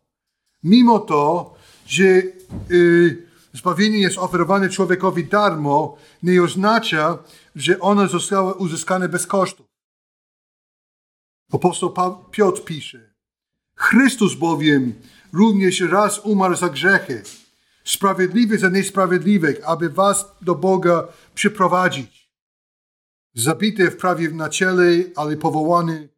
Mimo 0.63 0.99
to, 0.99 1.53
że 1.85 2.03
yy, 2.03 3.27
zbawienie 3.53 3.99
jest 3.99 4.17
oferowane 4.17 4.69
człowiekowi 4.69 5.23
darmo, 5.23 5.97
nie 6.23 6.43
oznacza, 6.43 7.23
że 7.55 7.79
ono 7.79 8.07
zostało 8.07 8.53
uzyskane 8.53 9.09
bez 9.09 9.27
kosztów. 9.27 9.67
Apostoł 11.53 11.93
Piotr 12.31 12.63
pisze, 12.63 13.14
Chrystus 13.75 14.35
bowiem 14.35 14.93
również 15.33 15.81
raz 15.81 16.19
umarł 16.19 16.55
za 16.55 16.69
grzechy, 16.69 17.23
sprawiedliwy 17.83 18.57
za 18.57 18.69
niesprawiedliwych, 18.69 19.61
aby 19.65 19.89
was 19.89 20.25
do 20.41 20.55
Boga 20.55 21.07
przyprowadzić. 21.35 22.31
Zabity 23.33 23.91
wprawie 23.91 24.29
na 24.29 24.49
ciele, 24.49 25.03
ale 25.15 25.37
powołany 25.37 26.09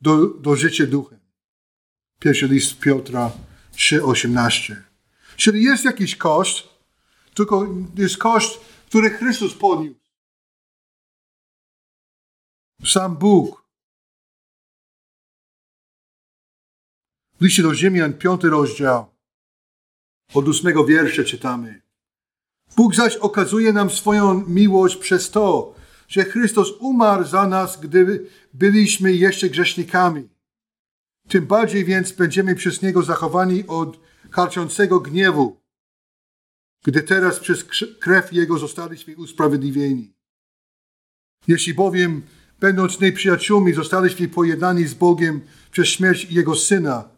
do, 0.00 0.26
do 0.26 0.56
życia 0.56 0.86
duchem. 0.86 1.20
Pierwszy 2.20 2.48
list 2.48 2.78
Piotra 2.78 3.32
3,18. 3.74 4.76
Czyli 5.36 5.62
jest 5.62 5.84
jakiś 5.84 6.16
koszt, 6.16 6.68
tylko 7.34 7.66
jest 7.94 8.18
koszt, 8.18 8.60
który 8.86 9.10
Chrystus 9.10 9.54
podniósł. 9.54 10.00
Sam 12.84 13.16
Bóg. 13.16 13.65
W 17.40 17.44
liście 17.44 17.62
do 17.62 17.74
Rzymian, 17.74 18.12
piąty 18.12 18.50
rozdział, 18.50 19.06
od 20.34 20.48
ósmego 20.48 20.84
wiersza 20.84 21.24
czytamy. 21.24 21.82
Bóg 22.76 22.94
zaś 22.94 23.16
okazuje 23.16 23.72
nam 23.72 23.90
swoją 23.90 24.44
miłość 24.48 24.96
przez 24.96 25.30
to, 25.30 25.74
że 26.08 26.24
Chrystus 26.24 26.72
umarł 26.80 27.24
za 27.24 27.48
nas, 27.48 27.80
gdy 27.80 28.26
byliśmy 28.54 29.12
jeszcze 29.12 29.50
grzesznikami. 29.50 30.28
Tym 31.28 31.46
bardziej 31.46 31.84
więc 31.84 32.12
będziemy 32.12 32.54
przez 32.54 32.82
Niego 32.82 33.02
zachowani 33.02 33.66
od 33.66 34.00
karczącego 34.30 35.00
gniewu, 35.00 35.60
gdy 36.84 37.02
teraz 37.02 37.40
przez 37.40 37.64
krew 38.00 38.32
Jego 38.32 38.58
zostaliśmy 38.58 39.16
usprawiedliwieni. 39.16 40.14
Jeśli 41.48 41.74
bowiem, 41.74 42.22
będąc 42.60 43.00
nieprzyjaciółmi, 43.00 43.72
zostaliśmy 43.72 44.28
pojednani 44.28 44.84
z 44.84 44.94
Bogiem 44.94 45.40
przez 45.70 45.88
śmierć 45.88 46.24
Jego 46.30 46.54
Syna, 46.54 47.15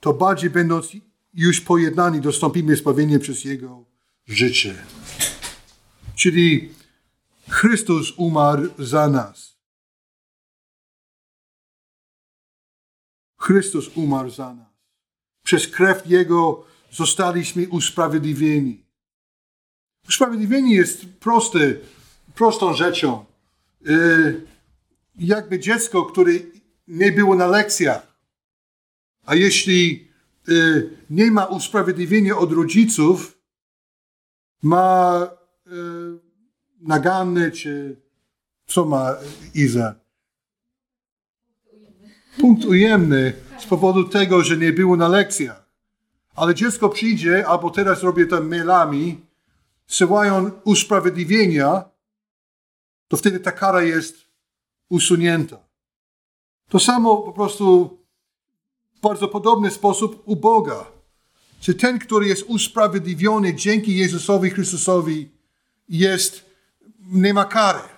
to 0.00 0.12
bardziej 0.12 0.50
będąc 0.50 0.92
już 1.34 1.60
pojednani, 1.60 2.20
dostąpimy 2.20 2.76
zbawienie 2.76 3.18
przez 3.18 3.44
Jego 3.44 3.84
życie. 4.26 4.74
Czyli 6.14 6.74
Chrystus 7.48 8.12
umarł 8.16 8.68
za 8.78 9.08
nas. 9.08 9.56
Chrystus 13.38 13.96
umarł 13.96 14.30
za 14.30 14.54
nas. 14.54 14.66
Przez 15.42 15.68
krew 15.68 16.06
Jego 16.06 16.64
zostaliśmy 16.90 17.68
usprawiedliwieni. 17.68 18.86
Usprawiedliwienie 20.08 20.74
jest 20.74 21.06
prosty, 21.06 21.80
prostą 22.34 22.74
rzeczą. 22.74 23.24
Yy, 23.80 24.46
jakby 25.18 25.58
dziecko, 25.58 26.04
które 26.04 26.32
nie 26.88 27.12
było 27.12 27.34
na 27.34 27.46
lekcjach, 27.46 28.15
a 29.26 29.34
jeśli 29.34 30.08
yy, 30.48 30.90
nie 31.10 31.30
ma 31.30 31.44
usprawiedliwienia 31.44 32.38
od 32.38 32.52
rodziców, 32.52 33.38
ma 34.62 35.28
nagany, 36.80 37.50
czy 37.50 37.96
co 38.66 38.84
ma 38.84 39.14
Iza? 39.54 39.94
punkt 42.40 42.64
ujemny 42.64 43.32
z 43.58 43.66
powodu 43.66 44.04
tego, 44.04 44.44
że 44.44 44.56
nie 44.56 44.72
było 44.72 44.96
na 44.96 45.08
lekcjach. 45.08 45.66
Ale 46.34 46.54
dziecko 46.54 46.88
przyjdzie, 46.88 47.46
albo 47.46 47.70
teraz 47.70 48.02
robię 48.02 48.26
to 48.26 48.42
mailami, 48.42 49.20
syłają 49.86 50.50
usprawiedliwienia, 50.64 51.84
to 53.08 53.16
wtedy 53.16 53.40
ta 53.40 53.52
kara 53.52 53.82
jest 53.82 54.16
usunięta. 54.88 55.58
To 56.68 56.78
samo 56.78 57.16
po 57.16 57.32
prostu 57.32 57.98
w 58.96 59.00
bardzo 59.00 59.28
podobny 59.28 59.70
sposób 59.70 60.22
u 60.24 60.36
Boga. 60.36 60.86
Czy 61.60 61.74
ten, 61.74 61.98
który 61.98 62.26
jest 62.26 62.42
usprawiedliwiony 62.42 63.54
dzięki 63.54 63.96
Jezusowi 63.96 64.50
Chrystusowi, 64.50 65.30
jest, 65.88 66.50
nie 67.00 67.34
ma 67.34 67.44
kary. 67.44 67.88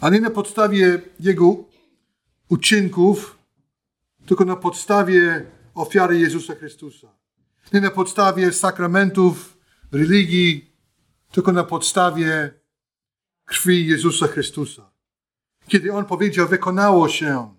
A 0.00 0.10
nie 0.10 0.20
na 0.20 0.30
podstawie 0.30 1.00
jego 1.20 1.56
uczynków, 2.48 3.38
tylko 4.26 4.44
na 4.44 4.56
podstawie 4.56 5.46
ofiary 5.74 6.18
Jezusa 6.18 6.54
Chrystusa. 6.54 7.08
Nie 7.72 7.80
na 7.80 7.90
podstawie 7.90 8.52
sakramentów, 8.52 9.58
religii, 9.92 10.74
tylko 11.32 11.52
na 11.52 11.64
podstawie 11.64 12.54
krwi 13.44 13.86
Jezusa 13.86 14.26
Chrystusa. 14.26 14.95
Kiedy 15.68 15.92
On 15.92 16.04
powiedział, 16.04 16.48
wykonało 16.48 17.08
się, 17.08 17.54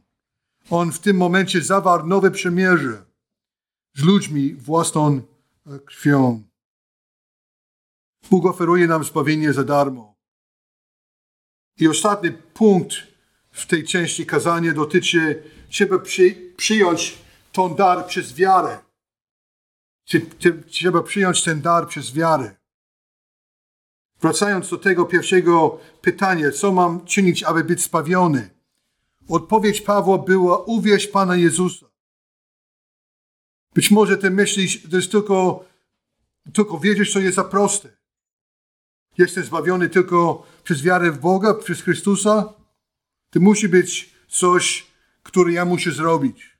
On 0.69 0.91
w 0.91 0.99
tym 0.99 1.17
momencie 1.17 1.61
zawarł 1.61 2.07
nowe 2.07 2.31
przymierze 2.31 3.05
z 3.95 4.03
ludźmi 4.03 4.53
własną 4.53 5.21
e, 5.67 5.79
krwią. 5.79 6.43
Bóg 8.29 8.45
oferuje 8.45 8.87
nam 8.87 9.03
zbawienie 9.03 9.53
za 9.53 9.63
darmo. 9.63 10.15
I 11.79 11.87
ostatni 11.87 12.31
punkt 12.31 12.95
w 13.51 13.65
tej 13.65 13.83
części 13.83 14.25
kazania 14.25 14.73
dotyczy, 14.73 15.43
trzeba 15.69 15.99
przy, 15.99 16.53
przyjąć 16.57 17.17
ten 17.51 17.75
dar 17.75 18.07
przez 18.07 18.33
wiarę. 18.33 18.79
Trzeba 20.67 21.03
przyjąć 21.03 21.43
ten 21.43 21.61
dar 21.61 21.87
przez 21.87 22.13
wiarę. 22.13 22.56
Wracając 24.21 24.69
do 24.69 24.77
tego 24.77 25.05
pierwszego 25.05 25.79
pytania, 26.01 26.51
co 26.51 26.71
mam 26.71 27.05
czynić, 27.05 27.43
aby 27.43 27.63
być 27.63 27.83
spawiony? 27.83 28.49
Odpowiedź 29.29 29.81
Pawła 29.81 30.17
była: 30.17 30.57
uwierz 30.57 31.07
Pana 31.07 31.35
Jezusa. 31.35 31.85
Być 33.73 33.91
może 33.91 34.17
ty 34.17 34.31
myślisz, 34.31 34.89
to 34.89 34.95
jest 34.95 35.11
tylko, 35.11 35.65
tylko 36.53 36.79
wiedzieć, 36.79 37.13
co 37.13 37.19
jest 37.19 37.35
za 37.35 37.43
proste. 37.43 37.89
Jestem 39.17 39.43
zbawiony 39.43 39.89
tylko 39.89 40.47
przez 40.63 40.81
wiarę 40.81 41.11
w 41.11 41.19
Boga, 41.19 41.53
przez 41.53 41.81
Chrystusa. 41.81 42.53
To 43.29 43.39
musi 43.39 43.69
być 43.69 44.13
coś, 44.27 44.87
które 45.23 45.51
ja 45.53 45.65
muszę 45.65 45.91
zrobić. 45.91 46.57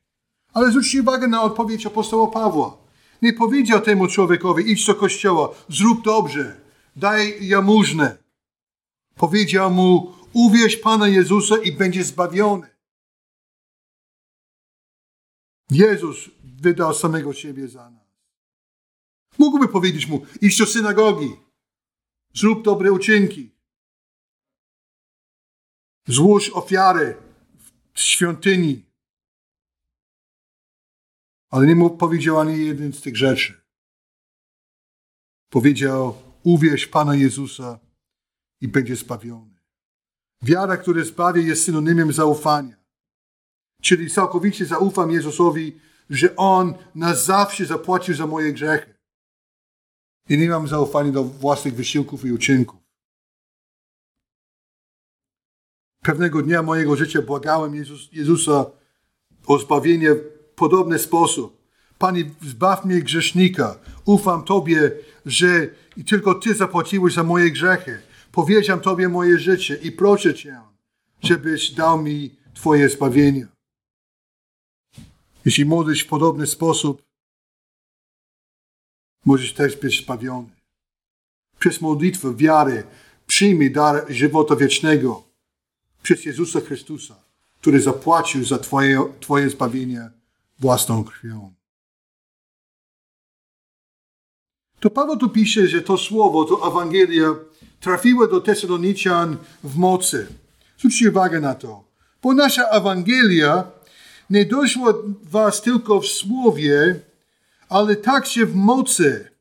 Ale 0.54 0.70
zwróćcie 0.70 1.02
uwagę 1.02 1.28
na 1.28 1.42
odpowiedź 1.42 1.86
apostoła 1.86 2.28
Pawła. 2.28 2.78
Nie 3.22 3.34
powiedział 3.34 3.82
temu 3.82 4.08
człowiekowi, 4.08 4.72
idź 4.72 4.86
do 4.86 4.96
kościoła, 4.96 5.50
zrób 5.70 6.04
dobrze, 6.04 6.62
daj 6.98 7.48
jamużnę. 7.48 8.18
Powiedział 9.16 9.72
mu, 9.72 10.16
uwierz 10.34 10.77
Pana 10.77 11.08
Jezusa 11.08 11.58
i 11.58 11.72
będzie 11.72 12.04
zbawiony. 12.04 12.77
Jezus 15.70 16.30
wydał 16.44 16.94
samego 16.94 17.34
siebie 17.34 17.68
za 17.68 17.89
nas. 17.89 18.08
Mógłby 19.38 19.68
powiedzieć 19.68 20.08
mu, 20.08 20.25
idź 20.42 20.58
do 20.58 20.66
synagogi, 20.66 21.36
zrób 22.34 22.63
dobre 22.63 22.92
uczynki, 22.92 23.51
złóż 26.07 26.50
ofiary 26.50 27.18
w 27.94 28.00
świątyni. 28.00 28.86
Ale 31.50 31.68
nie 31.68 31.75
mu 31.75 31.98
powiedział 31.98 32.40
ani 32.40 32.66
jeden 32.66 32.94
z 32.94 33.01
tych 33.01 33.18
rzeczy. 33.18 33.62
Powiedział, 35.50 36.26
uwierz 36.48 36.88
Pana 36.88 37.16
Jezusa 37.16 37.79
i 38.62 38.68
będzie 38.68 38.96
zbawiony. 38.96 39.60
Wiara, 40.42 40.77
która 40.77 41.03
zbawia, 41.03 41.42
jest 41.42 41.64
synonimem 41.64 42.14
zaufania. 42.14 42.75
Czyli 43.81 44.10
całkowicie 44.10 44.66
zaufam 44.66 45.12
Jezusowi, 45.12 45.79
że 46.10 46.36
On 46.36 46.74
na 46.96 47.16
zawsze 47.16 47.66
zapłacił 47.66 48.16
za 48.16 48.27
moje 48.27 48.53
grzechy. 48.53 48.94
I 50.29 50.38
nie 50.38 50.50
mam 50.50 50.68
zaufania 50.68 51.12
do 51.12 51.24
własnych 51.24 51.75
wysiłków 51.75 52.25
i 52.25 52.31
uczynków. 52.31 52.79
Pewnego 56.03 56.42
dnia 56.42 56.64
mojego 56.64 56.96
życia 56.96 57.22
błagałem 57.22 57.75
Jezus, 57.75 58.10
Jezusa 58.12 58.66
o 59.48 59.60
zbawienie 59.60 60.16
w 60.16 60.53
podobny 60.55 61.00
sposób. 61.00 61.56
Panie, 61.98 62.31
zbaw 62.42 62.86
mnie 62.86 63.01
grzesznika. 63.01 63.79
Ufam 64.05 64.44
Tobie, 64.44 64.92
że 65.25 65.68
tylko 66.07 66.36
Ty 66.36 66.55
zapłaciłeś 66.55 67.14
za 67.14 67.24
moje 67.24 67.51
grzechy. 67.51 68.01
Powierzam 68.31 68.79
Tobie 68.79 69.10
moje 69.10 69.40
życie 69.40 69.75
i 69.75 69.92
proszę 69.92 70.33
Cię, 70.33 70.62
żebyś 71.22 71.72
dał 71.72 72.03
mi 72.03 72.36
Twoje 72.53 72.90
zbawienie. 72.90 73.48
Jeśli 75.46 75.66
modlisz 75.66 76.03
w 76.03 76.07
podobny 76.07 76.48
sposób, 76.48 77.03
możesz 79.25 79.53
też 79.53 79.75
być 79.75 80.03
zbawiony. 80.03 80.50
Przez 81.60 81.81
modlitwę 81.81 82.36
wiary 82.36 82.83
przyjmij 83.27 83.72
dar 83.72 84.05
żywota 84.10 84.55
wiecznego 84.55 85.24
przez 86.03 86.25
Jezusa 86.25 86.62
Chrystusa, 86.62 87.16
który 87.62 87.81
zapłacił 87.81 88.46
za 88.46 88.57
Twoje, 88.57 89.14
twoje 89.20 89.50
zbawienie 89.50 90.10
własną 90.60 91.03
krwią. 91.03 91.56
To 94.79 94.90
Paweł 94.90 95.18
tu 95.18 95.29
pisze, 95.29 95.68
że 95.68 95.81
to 95.81 95.98
słowo, 95.98 96.46
to 96.46 96.68
Ewangelia 96.68 97.35
trafiło 97.79 98.27
do 98.27 98.42
Tesaloniczan 98.42 99.37
w 99.63 99.77
mocy. 99.77 100.27
Zwróćcie 100.77 101.09
uwagę 101.09 101.40
na 101.40 101.55
to. 101.55 101.83
Bo 102.22 102.33
nasza 102.33 102.63
Ewangelia 102.63 103.72
nie 104.29 104.46
doszła 104.46 104.94
was 105.24 105.61
tylko 105.61 106.01
w 106.01 106.07
słowie, 106.07 107.00
ale 107.70 107.96
także 107.96 108.46
w 108.46 108.55
mocy 108.55 109.31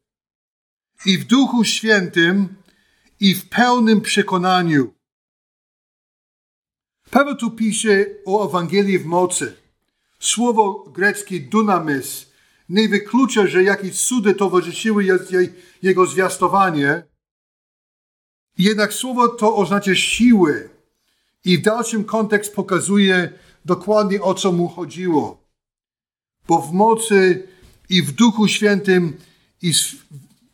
i 1.07 1.19
w 1.19 1.25
Duchu 1.25 1.65
Świętym 1.65 2.49
i 3.21 3.35
w 3.35 3.49
pełnym 3.49 4.01
przekonaniu. 4.01 4.93
Paweł 7.11 7.37
tu 7.37 7.51
pisze 7.51 8.07
o 8.27 8.49
Ewangelii 8.49 8.99
w 8.99 9.07
mocy. 9.07 9.57
Słowo 10.19 10.85
greckie 10.95 11.41
dunamis 11.41 12.27
nie 12.69 12.89
wyklucza, 12.89 13.47
że 13.47 13.63
jakieś 13.63 14.07
cudy 14.07 14.35
towarzyszyły 14.35 15.05
jego 15.83 16.07
zwiastowanie. 16.07 17.03
Jednak 18.59 18.93
słowo 18.93 19.29
to 19.29 19.57
oznacza 19.57 19.95
siły 19.95 20.71
i 21.45 21.59
w 21.59 21.63
dalszym 21.63 22.05
kontekst 22.05 22.55
pokazuje 22.55 23.33
dokładnie 23.65 24.23
o 24.23 24.35
co 24.35 24.53
mu 24.53 24.69
chodziło. 24.69 25.47
Bo 26.49 26.63
w 26.63 26.73
mocy 26.73 27.49
i 27.89 28.03
w 28.03 28.13
Duchu 28.13 28.49
Świętym 28.49 29.21
i 29.63 29.75
z 29.75 29.97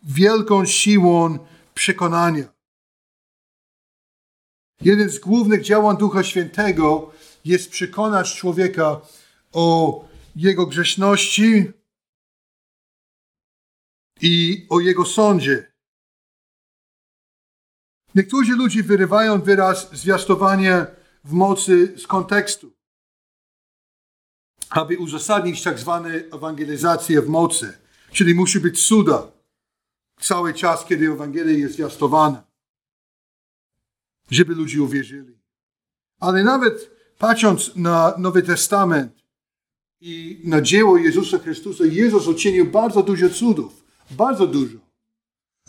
wielką 0.03 0.65
siłą 0.65 1.39
przekonania. 1.75 2.45
Jeden 4.81 5.11
z 5.11 5.19
głównych 5.19 5.63
działań 5.63 5.97
Ducha 5.97 6.23
Świętego 6.23 7.11
jest 7.45 7.71
przekonać 7.71 8.37
człowieka 8.37 9.01
o 9.53 10.05
jego 10.37 10.67
grzeszności 10.67 11.73
i 14.23 14.67
o 14.71 14.81
jego 14.81 15.05
sądzie. 15.05 15.73
Niektórzy 18.15 18.53
ludzie 18.53 18.83
wyrywają 18.83 19.43
wyraz 19.43 19.97
zwiastowania 19.97 20.87
w 21.25 21.33
mocy 21.33 21.95
z 21.99 22.07
kontekstu, 22.07 22.73
aby 24.71 24.99
uzasadnić 24.99 25.63
tak 25.63 25.79
zwane 25.79 26.11
ewangelizację 26.11 27.23
w 27.23 27.29
mocy, 27.29 27.79
czyli 28.13 28.35
musi 28.35 28.61
być 28.61 28.87
cuda 28.87 29.33
cały 30.21 30.55
czas, 30.55 30.85
kiedy 30.85 31.13
Ewangelia 31.13 31.59
jest 31.59 31.75
zwiastowana, 31.75 32.45
żeby 34.31 34.55
ludzie 34.55 34.83
uwierzyli. 34.83 35.39
Ale 36.21 36.45
nawet 36.45 36.91
patrząc 37.19 37.77
na 37.77 38.15
Nowy 38.19 38.43
Testament 38.43 39.25
i 40.01 40.41
na 40.45 40.61
dzieło 40.61 40.99
Jezusa 40.99 41.39
Chrystusa, 41.39 41.85
Jezus 41.85 42.27
uczynił 42.27 42.67
bardzo 42.67 43.03
dużo 43.03 43.31
cudów. 43.31 43.82
Bardzo 44.11 44.47
dużo. 44.47 44.79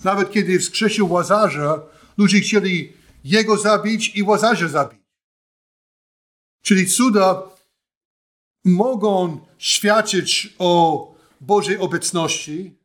Nawet 0.03 0.31
kiedy 0.31 0.59
wskrzesił 0.59 1.11
Łazarza, 1.11 1.81
ludzie 2.17 2.39
chcieli 2.39 2.93
Jego 3.23 3.57
zabić 3.57 4.15
i 4.15 4.23
Łazarza 4.23 4.67
zabić. 4.67 5.03
Czyli 6.61 6.87
cuda 6.87 7.43
mogą 8.65 9.45
świadczyć 9.57 10.53
o 10.59 11.13
Bożej 11.41 11.77
obecności, 11.77 12.75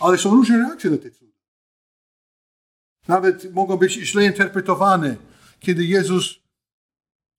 ale 0.00 0.18
są 0.18 0.30
różne 0.30 0.58
reakcje 0.58 0.90
na 0.90 0.98
te 0.98 1.10
cuda. 1.10 1.32
Nawet 3.08 3.52
mogą 3.52 3.76
być 3.76 3.92
źle 3.92 4.24
interpretowane, 4.24 5.16
kiedy 5.60 5.84
Jezus 5.84 6.34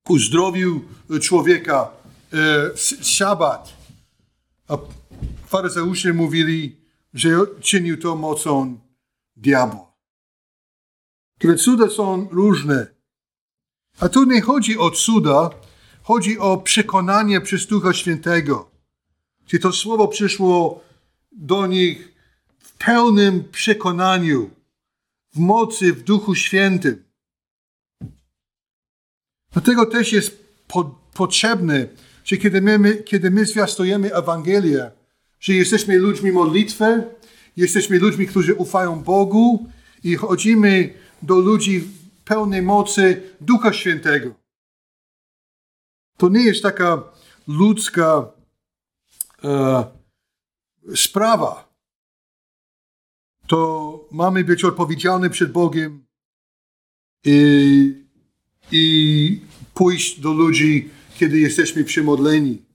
uzdrowił 0.09 0.85
człowieka 1.21 1.91
e, 2.33 2.69
w 2.73 3.05
szabat. 3.05 3.73
A 4.67 4.77
faryzeusze 5.47 6.13
mówili, 6.13 6.86
że 7.13 7.29
czynił 7.61 7.97
to 7.97 8.15
mocą 8.15 8.79
diabła. 9.35 9.93
Które 11.39 11.55
cuda 11.55 11.89
są 11.89 12.27
różne. 12.31 12.87
A 13.99 14.09
tu 14.09 14.23
nie 14.23 14.41
chodzi 14.41 14.77
o 14.77 14.91
cuda, 14.91 15.49
chodzi 16.03 16.39
o 16.39 16.57
przekonanie 16.57 17.41
przez 17.41 17.67
Ducha 17.67 17.93
Świętego. 17.93 18.71
Gdzie 19.47 19.59
to 19.59 19.71
słowo 19.71 20.07
przyszło 20.07 20.83
do 21.31 21.67
nich 21.67 22.13
w 22.59 22.77
pełnym 22.77 23.43
przekonaniu, 23.51 24.49
w 25.33 25.39
mocy, 25.39 25.93
w 25.93 26.03
Duchu 26.03 26.35
Świętym. 26.35 27.03
Dlatego 29.51 29.85
też 29.85 30.13
jest 30.13 30.45
po, 30.67 30.99
potrzebne, 31.13 31.87
że 32.23 32.37
kiedy 32.37 32.61
my, 32.61 33.03
kiedy 33.03 33.31
my 33.31 33.45
zwiastujemy 33.45 34.13
Ewangelię, 34.13 34.91
że 35.39 35.53
jesteśmy 35.53 35.97
ludźmi 35.97 36.31
modlitwy, 36.31 37.03
jesteśmy 37.57 37.99
ludźmi, 37.99 38.27
którzy 38.27 38.55
ufają 38.55 39.03
Bogu 39.03 39.69
i 40.03 40.15
chodzimy 40.15 40.93
do 41.21 41.35
ludzi 41.35 41.83
pełnej 42.25 42.61
mocy 42.61 43.21
Ducha 43.41 43.73
Świętego. 43.73 44.35
To 46.17 46.29
nie 46.29 46.43
jest 46.43 46.63
taka 46.63 47.03
ludzka 47.47 48.31
e, 49.43 49.85
sprawa. 50.95 51.67
To 53.47 54.07
mamy 54.11 54.43
być 54.43 54.63
odpowiedzialni 54.63 55.29
przed 55.29 55.51
Bogiem 55.51 56.05
i, 57.25 58.05
i 58.71 59.41
pójść 59.73 60.19
do 60.19 60.33
ludzi, 60.33 60.89
kiedy 61.15 61.39
jesteśmy 61.39 61.83
przymodleni. 61.83 62.66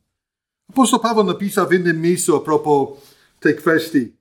Apostoł 0.72 1.00
Paweł 1.00 1.24
napisał 1.24 1.68
w 1.68 1.72
innym 1.72 2.00
miejscu 2.00 2.37
a 2.37 2.40
propos 2.40 2.88
tej 3.40 3.56
kwestii. 3.56 4.16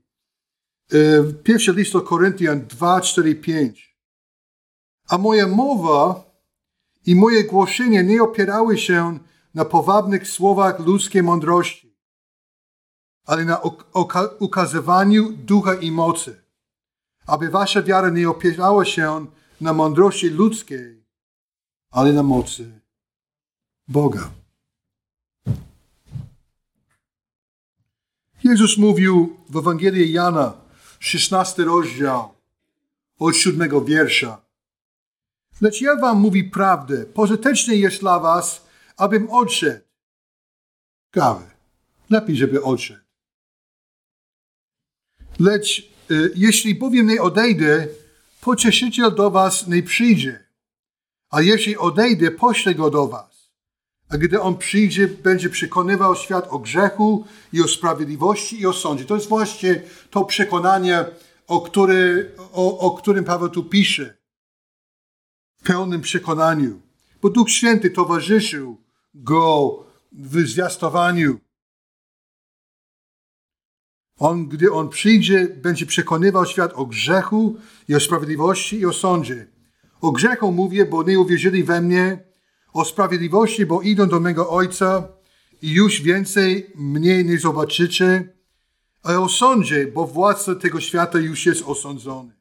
E, 0.93 1.23
pierwszy 1.43 1.73
list 1.73 1.93
do 1.93 2.01
Koryntian 2.01 2.67
2, 2.67 3.01
4, 3.01 3.35
5. 3.35 3.97
A 5.07 5.17
moja 5.17 5.47
mowa 5.47 6.23
i 7.05 7.15
moje 7.15 7.43
głoszenie 7.43 8.03
nie 8.03 8.23
opierały 8.23 8.77
się 8.77 9.19
na 9.53 9.65
powabnych 9.65 10.27
słowach 10.27 10.79
ludzkiej 10.79 11.23
mądrości, 11.23 11.97
ale 13.25 13.45
na 13.45 13.61
ukazywaniu 14.39 15.31
ducha 15.31 15.73
i 15.73 15.91
mocy, 15.91 16.43
aby 17.27 17.49
wasza 17.49 17.81
wiara 17.81 18.09
nie 18.09 18.29
opierała 18.29 18.85
się 18.85 19.25
na 19.61 19.73
mądrości 19.73 20.29
ludzkiej, 20.29 21.05
ale 21.91 22.13
na 22.13 22.23
mocy 22.23 22.81
Boga. 23.87 24.40
Jezus 28.51 28.77
mówił 28.77 29.37
w 29.49 29.57
Ewangelii 29.57 30.13
Jana, 30.13 30.53
16 30.99 31.63
rozdział, 31.63 32.33
od 33.19 33.35
7 33.35 33.85
wiersza. 33.85 34.41
Lecz 35.61 35.81
ja 35.81 35.95
wam 35.95 36.19
mówi 36.19 36.43
prawdę, 36.43 37.05
pożyteczne 37.05 37.75
jest 37.75 37.99
dla 37.99 38.19
was, 38.19 38.65
abym 38.97 39.29
odszedł. 39.29 39.85
Kawy. 41.11 41.45
Lepiej, 42.09 42.35
żeby 42.35 42.63
odszedł. 42.63 43.01
Lecz 45.39 45.79
y, 46.11 46.31
jeśli 46.35 46.75
bowiem 46.75 47.07
nie 47.07 47.21
odejdę, 47.21 47.87
pocieszyciel 48.41 49.15
do 49.15 49.31
was 49.31 49.67
nie 49.67 49.83
przyjdzie. 49.83 50.45
A 51.29 51.41
jeśli 51.41 51.77
odejdę, 51.77 52.31
poślę 52.31 52.75
go 52.75 52.89
do 52.89 53.07
was. 53.07 53.30
A 54.11 54.17
gdy 54.17 54.41
On 54.41 54.57
przyjdzie, 54.57 55.07
będzie 55.07 55.49
przekonywał 55.49 56.15
świat 56.15 56.47
o 56.49 56.59
grzechu 56.59 57.25
i 57.53 57.61
o 57.61 57.67
sprawiedliwości 57.67 58.61
i 58.61 58.65
o 58.65 58.73
sądzie. 58.73 59.05
To 59.05 59.15
jest 59.15 59.29
właśnie 59.29 59.81
to 60.09 60.25
przekonanie, 60.25 61.05
o, 61.47 61.61
który, 61.61 62.31
o, 62.53 62.79
o 62.79 62.91
którym 62.91 63.25
Paweł 63.25 63.49
tu 63.49 63.63
pisze. 63.63 64.17
W 65.57 65.63
pełnym 65.63 66.01
przekonaniu. 66.01 66.81
Bo 67.21 67.29
Duch 67.29 67.49
Święty 67.49 67.89
towarzyszył 67.89 68.77
go 69.13 69.77
w 70.11 70.47
zwiastowaniu. 70.47 71.39
On, 74.19 74.47
gdy 74.47 74.71
On 74.71 74.89
przyjdzie, 74.89 75.47
będzie 75.47 75.85
przekonywał 75.85 76.45
świat 76.45 76.73
o 76.73 76.85
grzechu 76.85 77.55
i 77.87 77.95
o 77.95 77.99
sprawiedliwości 77.99 78.79
i 78.79 78.85
o 78.85 78.93
sądzie. 78.93 79.47
O 80.01 80.11
grzechu 80.11 80.51
mówię, 80.51 80.85
bo 80.85 81.03
nie 81.03 81.19
uwierzyli 81.19 81.63
we 81.63 81.81
mnie, 81.81 82.30
o 82.73 82.85
sprawiedliwości, 82.85 83.65
bo 83.65 83.81
idą 83.81 84.07
do 84.07 84.19
mego 84.19 84.49
Ojca 84.49 85.07
i 85.61 85.71
już 85.71 86.01
więcej 86.01 86.71
mnie 86.75 87.23
nie 87.23 87.39
zobaczycie, 87.39 88.33
a 89.03 89.13
o 89.13 89.29
sądzie, 89.29 89.87
bo 89.87 90.07
władca 90.07 90.55
tego 90.55 90.81
świata 90.81 91.19
już 91.19 91.45
jest 91.45 91.63
osądzony. 91.65 92.31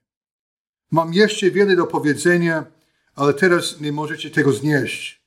Mam 0.91 1.15
jeszcze 1.15 1.51
wiele 1.51 1.77
do 1.77 1.87
powiedzenia, 1.87 2.65
ale 3.15 3.35
teraz 3.35 3.81
nie 3.81 3.93
możecie 3.93 4.31
tego 4.31 4.53
znieść. 4.53 5.23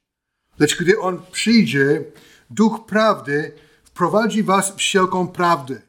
Lecz 0.59 0.77
gdy 0.77 0.99
On 0.99 1.21
przyjdzie, 1.31 2.03
Duch 2.49 2.85
Prawdy 2.85 3.51
wprowadzi 3.83 4.43
was 4.43 4.71
w 4.71 4.75
wszelką 4.75 5.27
prawdę. 5.27 5.81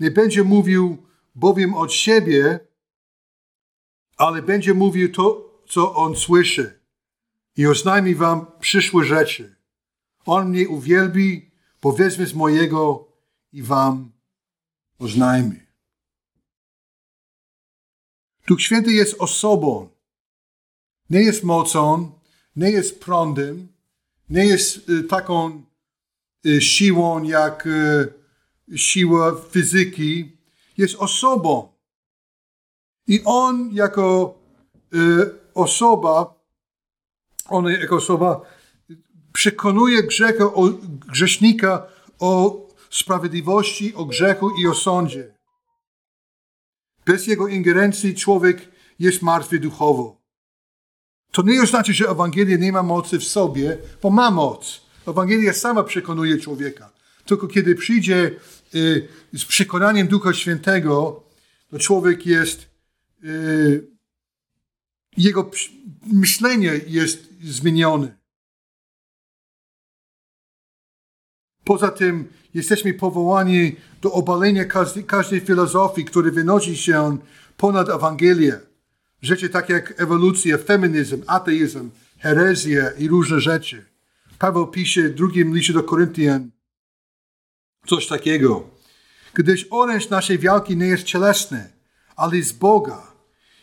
Nie 0.00 0.10
będzie 0.10 0.44
mówił 0.44 1.06
bowiem 1.34 1.74
od 1.74 1.92
siebie, 1.92 2.60
ale 4.16 4.42
będzie 4.42 4.74
mówił 4.74 5.12
to, 5.12 5.50
co 5.68 5.94
On 5.94 6.16
słyszy 6.16 6.77
i 7.58 7.66
oznajmi 7.66 8.14
wam 8.14 8.46
przyszłe 8.60 9.04
rzeczy. 9.04 9.56
On 10.26 10.48
mnie 10.48 10.68
uwielbi, 10.68 11.50
bo 11.82 11.92
wezmę 11.92 12.26
z 12.26 12.34
mojego 12.34 13.08
i 13.52 13.62
wam 13.62 14.12
oznajmi. 14.98 15.60
Duch 18.46 18.62
Święty 18.62 18.92
jest 18.92 19.16
osobą. 19.18 19.88
Nie 21.10 21.20
jest 21.20 21.44
mocą, 21.44 22.12
nie 22.56 22.70
jest 22.70 23.00
prądem, 23.00 23.68
nie 24.30 24.46
jest 24.46 24.88
y, 24.88 25.02
taką 25.02 25.62
y, 26.46 26.60
siłą 26.60 27.22
jak 27.22 27.66
y, 27.66 28.78
siła 28.78 29.36
fizyki. 29.50 30.38
Jest 30.76 30.94
osobą. 30.94 31.72
I 33.06 33.22
on 33.24 33.70
jako 33.72 34.38
osoba 35.54 36.37
on 37.48 37.66
jako 37.66 37.96
osoba 37.96 38.40
przekonuje 39.32 40.02
grzecha, 40.02 40.44
o, 40.44 40.68
grzesznika 41.08 41.86
o 42.18 42.66
sprawiedliwości, 42.90 43.94
o 43.94 44.04
grzechu 44.04 44.50
i 44.50 44.66
o 44.66 44.74
sądzie. 44.74 45.34
Bez 47.06 47.26
jego 47.26 47.48
ingerencji 47.48 48.14
człowiek 48.14 48.68
jest 48.98 49.22
martwy 49.22 49.58
duchowo. 49.58 50.18
To 51.32 51.42
nie 51.42 51.62
oznacza, 51.62 51.92
że 51.92 52.08
Ewangelia 52.08 52.56
nie 52.56 52.72
ma 52.72 52.82
mocy 52.82 53.18
w 53.18 53.24
sobie, 53.24 53.78
bo 54.02 54.10
ma 54.10 54.30
moc. 54.30 54.80
Ewangelia 55.06 55.52
sama 55.52 55.82
przekonuje 55.84 56.38
człowieka. 56.38 56.90
Tylko 57.24 57.48
kiedy 57.48 57.74
przyjdzie 57.74 58.30
y, 58.74 59.08
z 59.32 59.44
przekonaniem 59.44 60.08
Ducha 60.08 60.32
Świętego, 60.32 61.24
to 61.70 61.78
człowiek 61.78 62.26
jest 62.26 62.66
y, 63.24 63.86
jego 65.16 65.50
myślenie 66.12 66.80
jest 66.86 67.27
zmienione. 67.42 68.18
Poza 71.64 71.90
tym 71.90 72.32
jesteśmy 72.54 72.94
powołani 72.94 73.76
do 74.02 74.12
obalenia 74.12 74.64
każdej, 74.64 75.04
każdej 75.04 75.40
filozofii, 75.40 76.04
która 76.04 76.30
wynosi 76.30 76.76
się 76.76 77.18
ponad 77.56 77.88
Ewangelię. 77.88 78.60
Rzeczy 79.22 79.48
takie 79.48 79.72
jak 79.72 80.00
ewolucja, 80.00 80.58
feminizm, 80.58 81.22
ateizm, 81.26 81.90
herezja 82.18 82.90
i 82.90 83.08
różne 83.08 83.40
rzeczy. 83.40 83.86
Paweł 84.38 84.66
pisze 84.66 85.08
w 85.08 85.14
drugim 85.14 85.54
liście 85.56 85.72
do 85.72 85.82
Koryntian 85.82 86.50
coś 87.86 88.06
takiego. 88.06 88.70
Gdyż 89.34 89.66
oręż 89.70 90.08
naszej 90.08 90.38
wielki 90.38 90.76
nie 90.76 90.86
jest 90.86 91.04
cielesny, 91.04 91.72
ale 92.16 92.42
z 92.42 92.52
Boga 92.52 93.12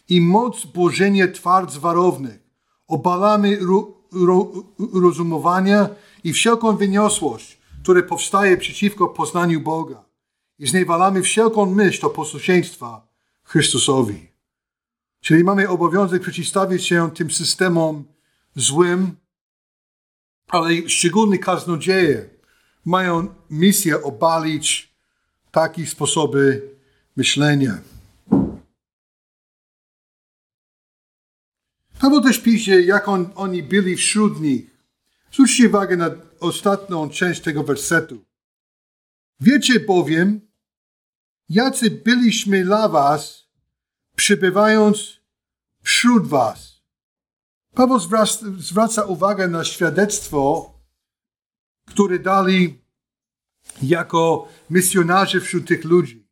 i 0.09 0.21
moc 0.21 0.65
Bożenie 0.65 1.27
twardz 1.27 1.77
warownych. 1.77 2.44
Obalamy 2.87 3.57
ro, 3.57 3.93
ro, 4.11 4.51
rozumowania 4.93 5.89
i 6.23 6.33
wszelką 6.33 6.77
wyniosłość, 6.77 7.57
które 7.83 8.03
powstaje 8.03 8.57
przeciwko 8.57 9.07
poznaniu 9.07 9.61
Boga. 9.61 10.05
I 10.59 10.67
zniewalamy 10.67 11.21
wszelką 11.21 11.65
myśl 11.65 12.05
o 12.05 12.09
posłuszeństwa 12.09 13.07
Chrystusowi. 13.43 14.27
Czyli 15.21 15.43
mamy 15.43 15.69
obowiązek 15.69 16.21
przeciwstawić 16.21 16.85
się 16.85 17.11
tym 17.11 17.31
systemom 17.31 18.03
złym, 18.55 19.15
ale 20.47 20.89
szczególnie 20.89 21.39
kaznodzieje 21.39 22.29
mają 22.85 23.27
misję 23.49 24.03
obalić 24.03 24.95
takie 25.51 25.87
sposoby 25.87 26.69
myślenia. 27.15 27.77
Paweł 31.99 32.21
też 32.21 32.39
pisze, 32.39 32.81
jak 32.81 33.07
on, 33.07 33.29
oni 33.35 33.63
byli 33.63 33.95
wśród 33.95 34.41
nich. 34.41 34.77
Zwróćcie 35.31 35.67
uwagę 35.67 35.97
na 35.97 36.09
ostatnią 36.39 37.09
część 37.09 37.41
tego 37.41 37.63
wersetu. 37.63 38.25
Wiecie 39.39 39.79
bowiem, 39.79 40.41
jacy 41.49 41.91
byliśmy 41.91 42.63
dla 42.63 42.89
was, 42.89 43.47
przybywając 44.15 45.19
wśród 45.81 46.27
was. 46.27 46.81
Paweł 47.73 47.99
zwraca 48.57 49.03
uwagę 49.03 49.47
na 49.47 49.63
świadectwo, 49.63 50.73
które 51.87 52.19
dali 52.19 52.81
jako 53.81 54.47
misjonarze 54.69 55.41
wśród 55.41 55.67
tych 55.67 55.83
ludzi. 55.83 56.27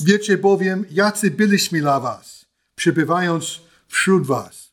Wiecie 0.00 0.38
bowiem, 0.38 0.84
jacy 0.90 1.30
byliśmy 1.30 1.80
dla 1.80 2.00
was, 2.00 2.46
przebywając 2.74 3.65
wśród 3.88 4.26
was. 4.26 4.72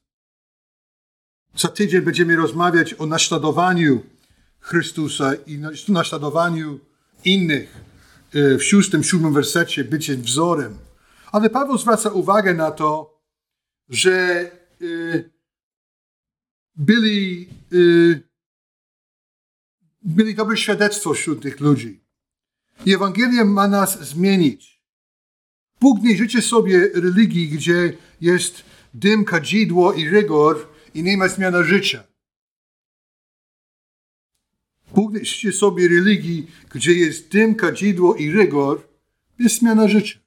Za 1.55 1.67
tydzień 1.67 2.01
będziemy 2.01 2.35
rozmawiać 2.35 2.93
o 2.93 3.05
naśladowaniu 3.05 4.03
Chrystusa 4.59 5.33
i 5.35 5.59
naśladowaniu 5.87 6.79
innych 7.25 7.81
e, 8.33 8.57
w 8.57 8.63
szóstym, 8.63 9.03
siódmym 9.03 9.33
wersecie, 9.33 9.83
bycie 9.83 10.17
wzorem. 10.17 10.77
Ale 11.31 11.49
Paweł 11.49 11.77
zwraca 11.77 12.09
uwagę 12.09 12.53
na 12.53 12.71
to, 12.71 13.21
że 13.89 14.11
e, 14.11 15.23
byli, 16.75 17.49
e, 17.71 18.19
byli 20.01 20.35
dobre 20.35 20.57
świadectwo 20.57 21.13
wśród 21.13 21.41
tych 21.41 21.59
ludzi. 21.59 22.03
I 22.85 22.93
Ewangelia 22.93 23.45
ma 23.45 23.67
nas 23.67 24.07
zmienić. 24.07 24.83
Bóg 25.81 26.03
nie 26.03 26.17
życzy 26.17 26.41
sobie 26.41 26.89
religii, 26.93 27.49
gdzie 27.49 27.97
jest 28.21 28.63
dym, 28.93 29.25
kadzidło 29.25 29.93
i 29.93 30.09
rygor 30.09 30.67
i 30.93 31.03
nie 31.03 31.17
ma 31.17 31.27
zmiany 31.27 31.63
życia. 31.63 32.03
Życzy 35.21 35.51
sobie 35.51 35.87
religii, 35.87 36.51
gdzie 36.69 36.93
jest 36.93 37.31
dym, 37.31 37.55
kadzidło 37.55 38.15
i 38.15 38.31
rygor, 38.31 38.81
jest 39.39 39.59
zmiana 39.59 39.87
życia. 39.87 40.19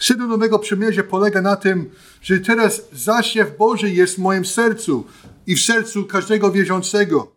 Synu 0.00 0.26
Nowego 0.26 0.58
Przymierza 0.58 1.02
polega 1.02 1.42
na 1.42 1.56
tym, 1.56 1.90
że 2.22 2.40
teraz 2.40 2.82
zasiew 2.92 3.56
Boży 3.56 3.90
jest 3.90 4.14
w 4.14 4.18
moim 4.18 4.44
sercu 4.44 5.06
i 5.46 5.56
w 5.56 5.60
sercu 5.60 6.04
każdego 6.04 6.52
wierzącego. 6.52 7.36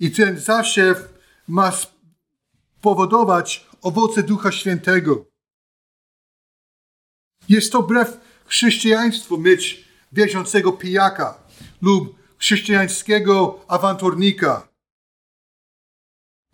I 0.00 0.10
ten 0.10 0.40
zasiew 0.40 1.08
ma 1.48 1.72
spowodować 2.78 3.66
owoce 3.82 4.22
Ducha 4.22 4.52
Świętego. 4.52 5.24
Jest 7.48 7.72
to 7.72 7.82
wbrew 7.82 8.20
chrześcijaństwu 8.46 9.38
mieć 9.38 9.84
wierzącego 10.12 10.72
pijaka 10.72 11.38
lub 11.82 12.18
chrześcijańskiego 12.38 13.64
awanturnika 13.68 14.68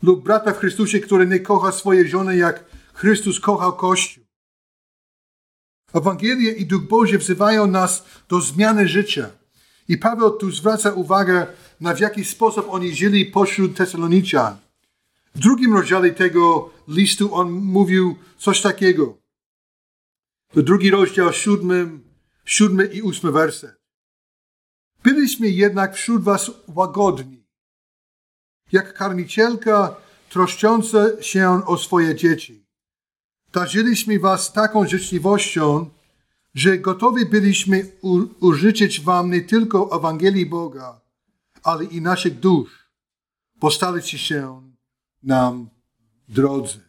lub 0.02 0.24
brata 0.24 0.52
w 0.52 0.58
Chrystusie, 0.58 1.00
który 1.00 1.26
nie 1.26 1.40
kocha 1.40 1.72
swojej 1.72 2.08
żony, 2.08 2.36
jak 2.36 2.64
Chrystus 2.94 3.40
kochał 3.40 3.72
Kościół. 3.72 4.24
Ewangelia 5.94 6.52
i 6.52 6.66
Duch 6.66 6.82
Boży 6.82 7.18
wzywają 7.18 7.66
nas 7.66 8.04
do 8.28 8.40
zmiany 8.40 8.88
życia. 8.88 9.30
I 9.88 9.98
Paweł 9.98 10.30
tu 10.30 10.50
zwraca 10.50 10.92
uwagę 10.92 11.46
na 11.80 11.94
w 11.94 12.00
jaki 12.00 12.24
sposób 12.24 12.66
oni 12.68 12.94
żyli 12.94 13.26
pośród 13.26 13.76
Tesaloniczan. 13.76 14.56
W 15.34 15.38
drugim 15.38 15.74
rozdziale 15.76 16.10
tego 16.10 16.70
listu 16.88 17.34
on 17.34 17.50
mówił 17.50 18.16
coś 18.38 18.60
takiego. 18.60 19.23
To 20.54 20.62
drugi 20.62 20.90
rozdział, 20.90 21.32
siódmy, 21.32 21.90
siódmy 22.44 22.86
i 22.86 23.02
ósmy 23.02 23.32
werset. 23.32 23.80
Byliśmy 25.02 25.48
jednak 25.48 25.94
wśród 25.94 26.22
was 26.22 26.50
łagodni, 26.74 27.46
jak 28.72 28.94
karmicielka 28.94 29.96
troszcząca 30.28 31.22
się 31.22 31.66
o 31.66 31.78
swoje 31.78 32.14
dzieci. 32.14 32.66
Darzyliśmy 33.52 34.18
was 34.18 34.52
taką 34.52 34.88
życzliwością, 34.88 35.90
że 36.54 36.78
gotowi 36.78 37.26
byliśmy 37.26 37.90
użyczyć 38.40 39.00
wam 39.00 39.30
nie 39.30 39.40
tylko 39.40 39.96
Ewangelii 39.96 40.46
Boga, 40.46 41.00
ale 41.62 41.84
i 41.84 42.00
naszych 42.00 42.40
dusz, 42.40 42.90
bo 43.56 43.70
staliście 43.70 44.18
się 44.18 44.72
nam 45.22 45.68
drodzy. 46.28 46.83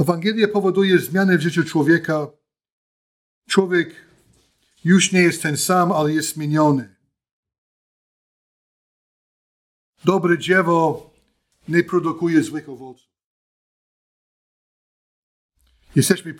Ewangelia 0.00 0.48
powoduje 0.48 0.98
zmianę 0.98 1.38
w 1.38 1.40
życiu 1.40 1.64
człowieka. 1.64 2.26
Człowiek 3.48 3.94
już 4.84 5.12
nie 5.12 5.20
jest 5.20 5.42
ten 5.42 5.56
sam, 5.56 5.92
ale 5.92 6.12
jest 6.12 6.34
zmieniony. 6.34 6.94
Dobre 10.04 10.38
dziewo 10.38 11.10
nie 11.68 11.84
produkuje 11.84 12.42
złych 12.42 12.68
owoców. 12.68 13.10
Jesteśmy 15.96 16.34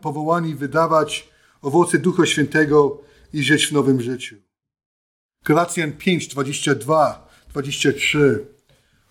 powołani 0.00 0.54
wydawać 0.54 1.28
owoce 1.62 1.98
Ducha 1.98 2.26
Świętego 2.26 3.02
i 3.32 3.42
żyć 3.42 3.66
w 3.66 3.72
nowym 3.72 4.00
życiu. 4.00 4.36
Galacjan 5.44 5.92
5, 5.92 6.28
22, 6.28 7.28
23. 7.48 8.46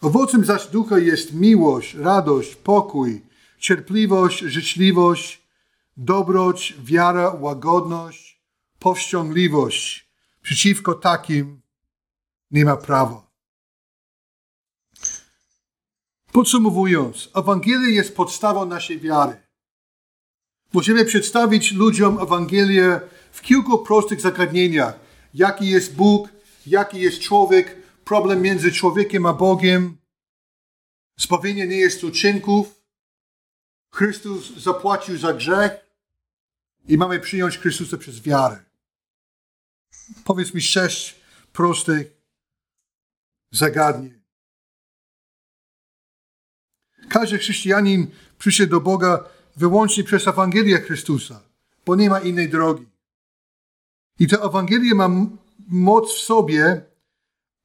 Owocem 0.02 0.46
zaś 0.46 0.68
Ducha 0.68 1.00
jest 1.00 1.34
miłość, 1.34 1.94
radość, 1.94 2.56
pokój, 2.56 3.29
cierpliwość, 3.60 4.40
życzliwość, 4.40 5.42
dobroć, 5.98 6.74
wiara, 6.84 7.30
łagodność, 7.30 8.44
powściągliwość. 8.80 10.10
Przeciwko 10.42 10.94
takim 10.94 11.62
nie 12.52 12.66
ma 12.66 12.78
prawa. 12.78 13.30
Podsumowując, 16.32 17.30
Ewangelia 17.36 17.88
jest 17.88 18.16
podstawą 18.16 18.66
naszej 18.66 19.00
wiary. 19.00 19.38
Możemy 20.74 21.06
przedstawić 21.06 21.72
ludziom 21.72 22.20
Ewangelię 22.20 23.02
w 23.32 23.42
kilku 23.42 23.80
prostych 23.80 24.22
zagadnieniach. 24.22 25.00
Jaki 25.34 25.68
jest 25.68 25.96
Bóg, 25.96 26.30
jaki 26.68 27.00
jest 27.00 27.20
człowiek, 27.20 27.76
problem 28.06 28.42
między 28.42 28.72
człowiekiem 28.72 29.26
a 29.26 29.34
Bogiem. 29.34 29.98
Zbawienie 31.18 31.68
nie 31.68 31.78
jest 31.78 32.04
uczynków. 32.04 32.79
Chrystus 33.92 34.58
zapłacił 34.58 35.18
za 35.18 35.34
grzech 35.34 35.72
i 36.88 36.98
mamy 36.98 37.20
przyjąć 37.20 37.58
Chrystusa 37.58 37.98
przez 37.98 38.22
wiarę. 38.22 38.64
Powiedz 40.26 40.54
mi 40.54 40.62
sześć 40.62 41.16
prostych 41.54 42.08
zagadnień. 43.52 44.20
Każdy 47.10 47.38
chrześcijanin 47.38 48.08
przyszedł 48.38 48.72
do 48.72 48.82
Boga 48.82 49.24
wyłącznie 49.56 50.04
przez 50.04 50.28
Ewangelię 50.28 50.78
Chrystusa, 50.78 51.42
bo 51.86 51.96
nie 51.96 52.10
ma 52.10 52.20
innej 52.20 52.50
drogi. 52.50 52.86
I 54.20 54.28
ta 54.28 54.38
Ewangelia 54.38 54.96
ma 54.96 55.10
moc 55.68 56.14
w 56.14 56.20
sobie, 56.20 56.82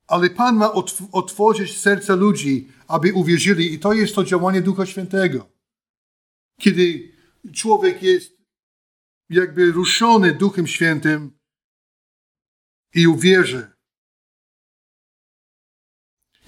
ale 0.06 0.30
Pan 0.30 0.56
ma 0.56 0.72
otworzyć 1.12 1.80
serca 1.80 2.14
ludzi, 2.14 2.68
aby 2.88 3.12
uwierzyli. 3.12 3.74
I 3.74 3.78
to 3.78 3.92
jest 3.92 4.14
to 4.14 4.24
działanie 4.24 4.62
Ducha 4.62 4.87
Świętego. 4.87 5.53
Kiedy 6.60 7.12
człowiek 7.54 8.02
jest 8.02 8.34
jakby 9.30 9.72
ruszony 9.72 10.34
Duchem 10.34 10.66
Świętym, 10.66 11.34
i 12.94 13.06
uwierzy. 13.06 13.70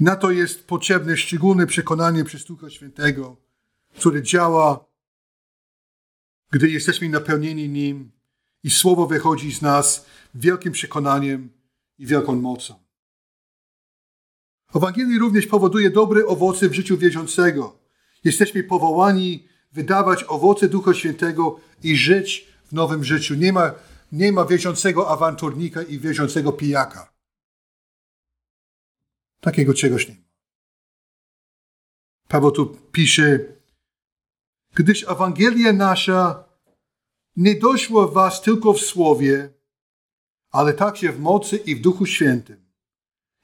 Na 0.01 0.17
to 0.17 0.31
jest 0.31 0.67
potrzebne 0.67 1.17
szczególne 1.17 1.67
przekonanie 1.67 2.25
przez 2.25 2.45
Ducha 2.45 2.71
Świętego, 2.71 3.37
które 3.95 4.23
działa, 4.23 4.85
gdy 6.51 6.71
jesteśmy 6.71 7.09
napełnieni 7.09 7.69
Nim 7.69 8.13
i 8.63 8.71
Słowo 8.71 9.07
wychodzi 9.07 9.53
z 9.55 9.63
nas 9.63 10.07
wielkim 10.35 10.73
przekonaniem 10.73 11.53
i 11.99 12.07
wielką 12.07 12.37
mocą. 12.37 12.87
Ewangelia 14.75 15.19
również 15.19 15.47
powoduje 15.47 15.91
dobre 15.91 16.27
owoce 16.27 16.69
w 16.69 16.75
życiu 16.75 16.99
wierzącego. 16.99 17.79
Jesteśmy 18.25 18.63
powołani 18.63 19.49
wydawać 19.77 20.25
owoce 20.29 20.69
Ducha 20.69 20.95
Świętego 20.95 21.61
i 21.83 21.97
żyć 21.97 22.49
w 22.65 22.73
nowym 22.73 23.05
życiu. 23.05 23.35
Nie 23.35 23.53
ma 23.53 23.73
nie 24.13 24.33
ma 24.33 24.45
wierzącego 24.45 25.09
awanturnika 25.11 25.83
i 25.83 25.99
wierzącego 25.99 26.53
pijaka. 26.53 27.13
Takiego 29.41 29.75
czegoś 29.75 30.09
nie 30.09 30.15
ma. 30.15 30.27
Paweł 32.29 32.51
tu 32.51 32.77
pisze, 32.93 33.39
gdyż 34.75 35.05
Ewangelia 35.09 35.73
nasza 35.73 36.45
nie 37.37 37.55
doszła 37.55 38.09
was 38.09 38.43
tylko 38.43 38.73
w 38.73 38.81
słowie, 38.81 39.55
ale 40.51 40.75
także 40.75 41.13
w 41.13 41.21
mocy 41.21 41.57
i 41.57 41.77
w 41.77 41.81
Duchu 41.81 42.07
Świętym 42.07 42.73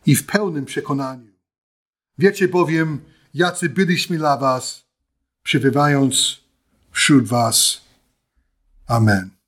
i 0.06 0.16
w 0.16 0.26
pełnym 0.26 0.64
przekonaniu. 0.64 1.32
Wiecie 2.18 2.48
bowiem, 2.48 3.00
jacy 3.34 3.68
byliśmy 3.68 4.18
dla 4.18 4.36
was, 4.36 4.91
przybywając 5.42 6.40
wśród 6.92 7.28
was. 7.28 7.80
Amen. 8.86 9.41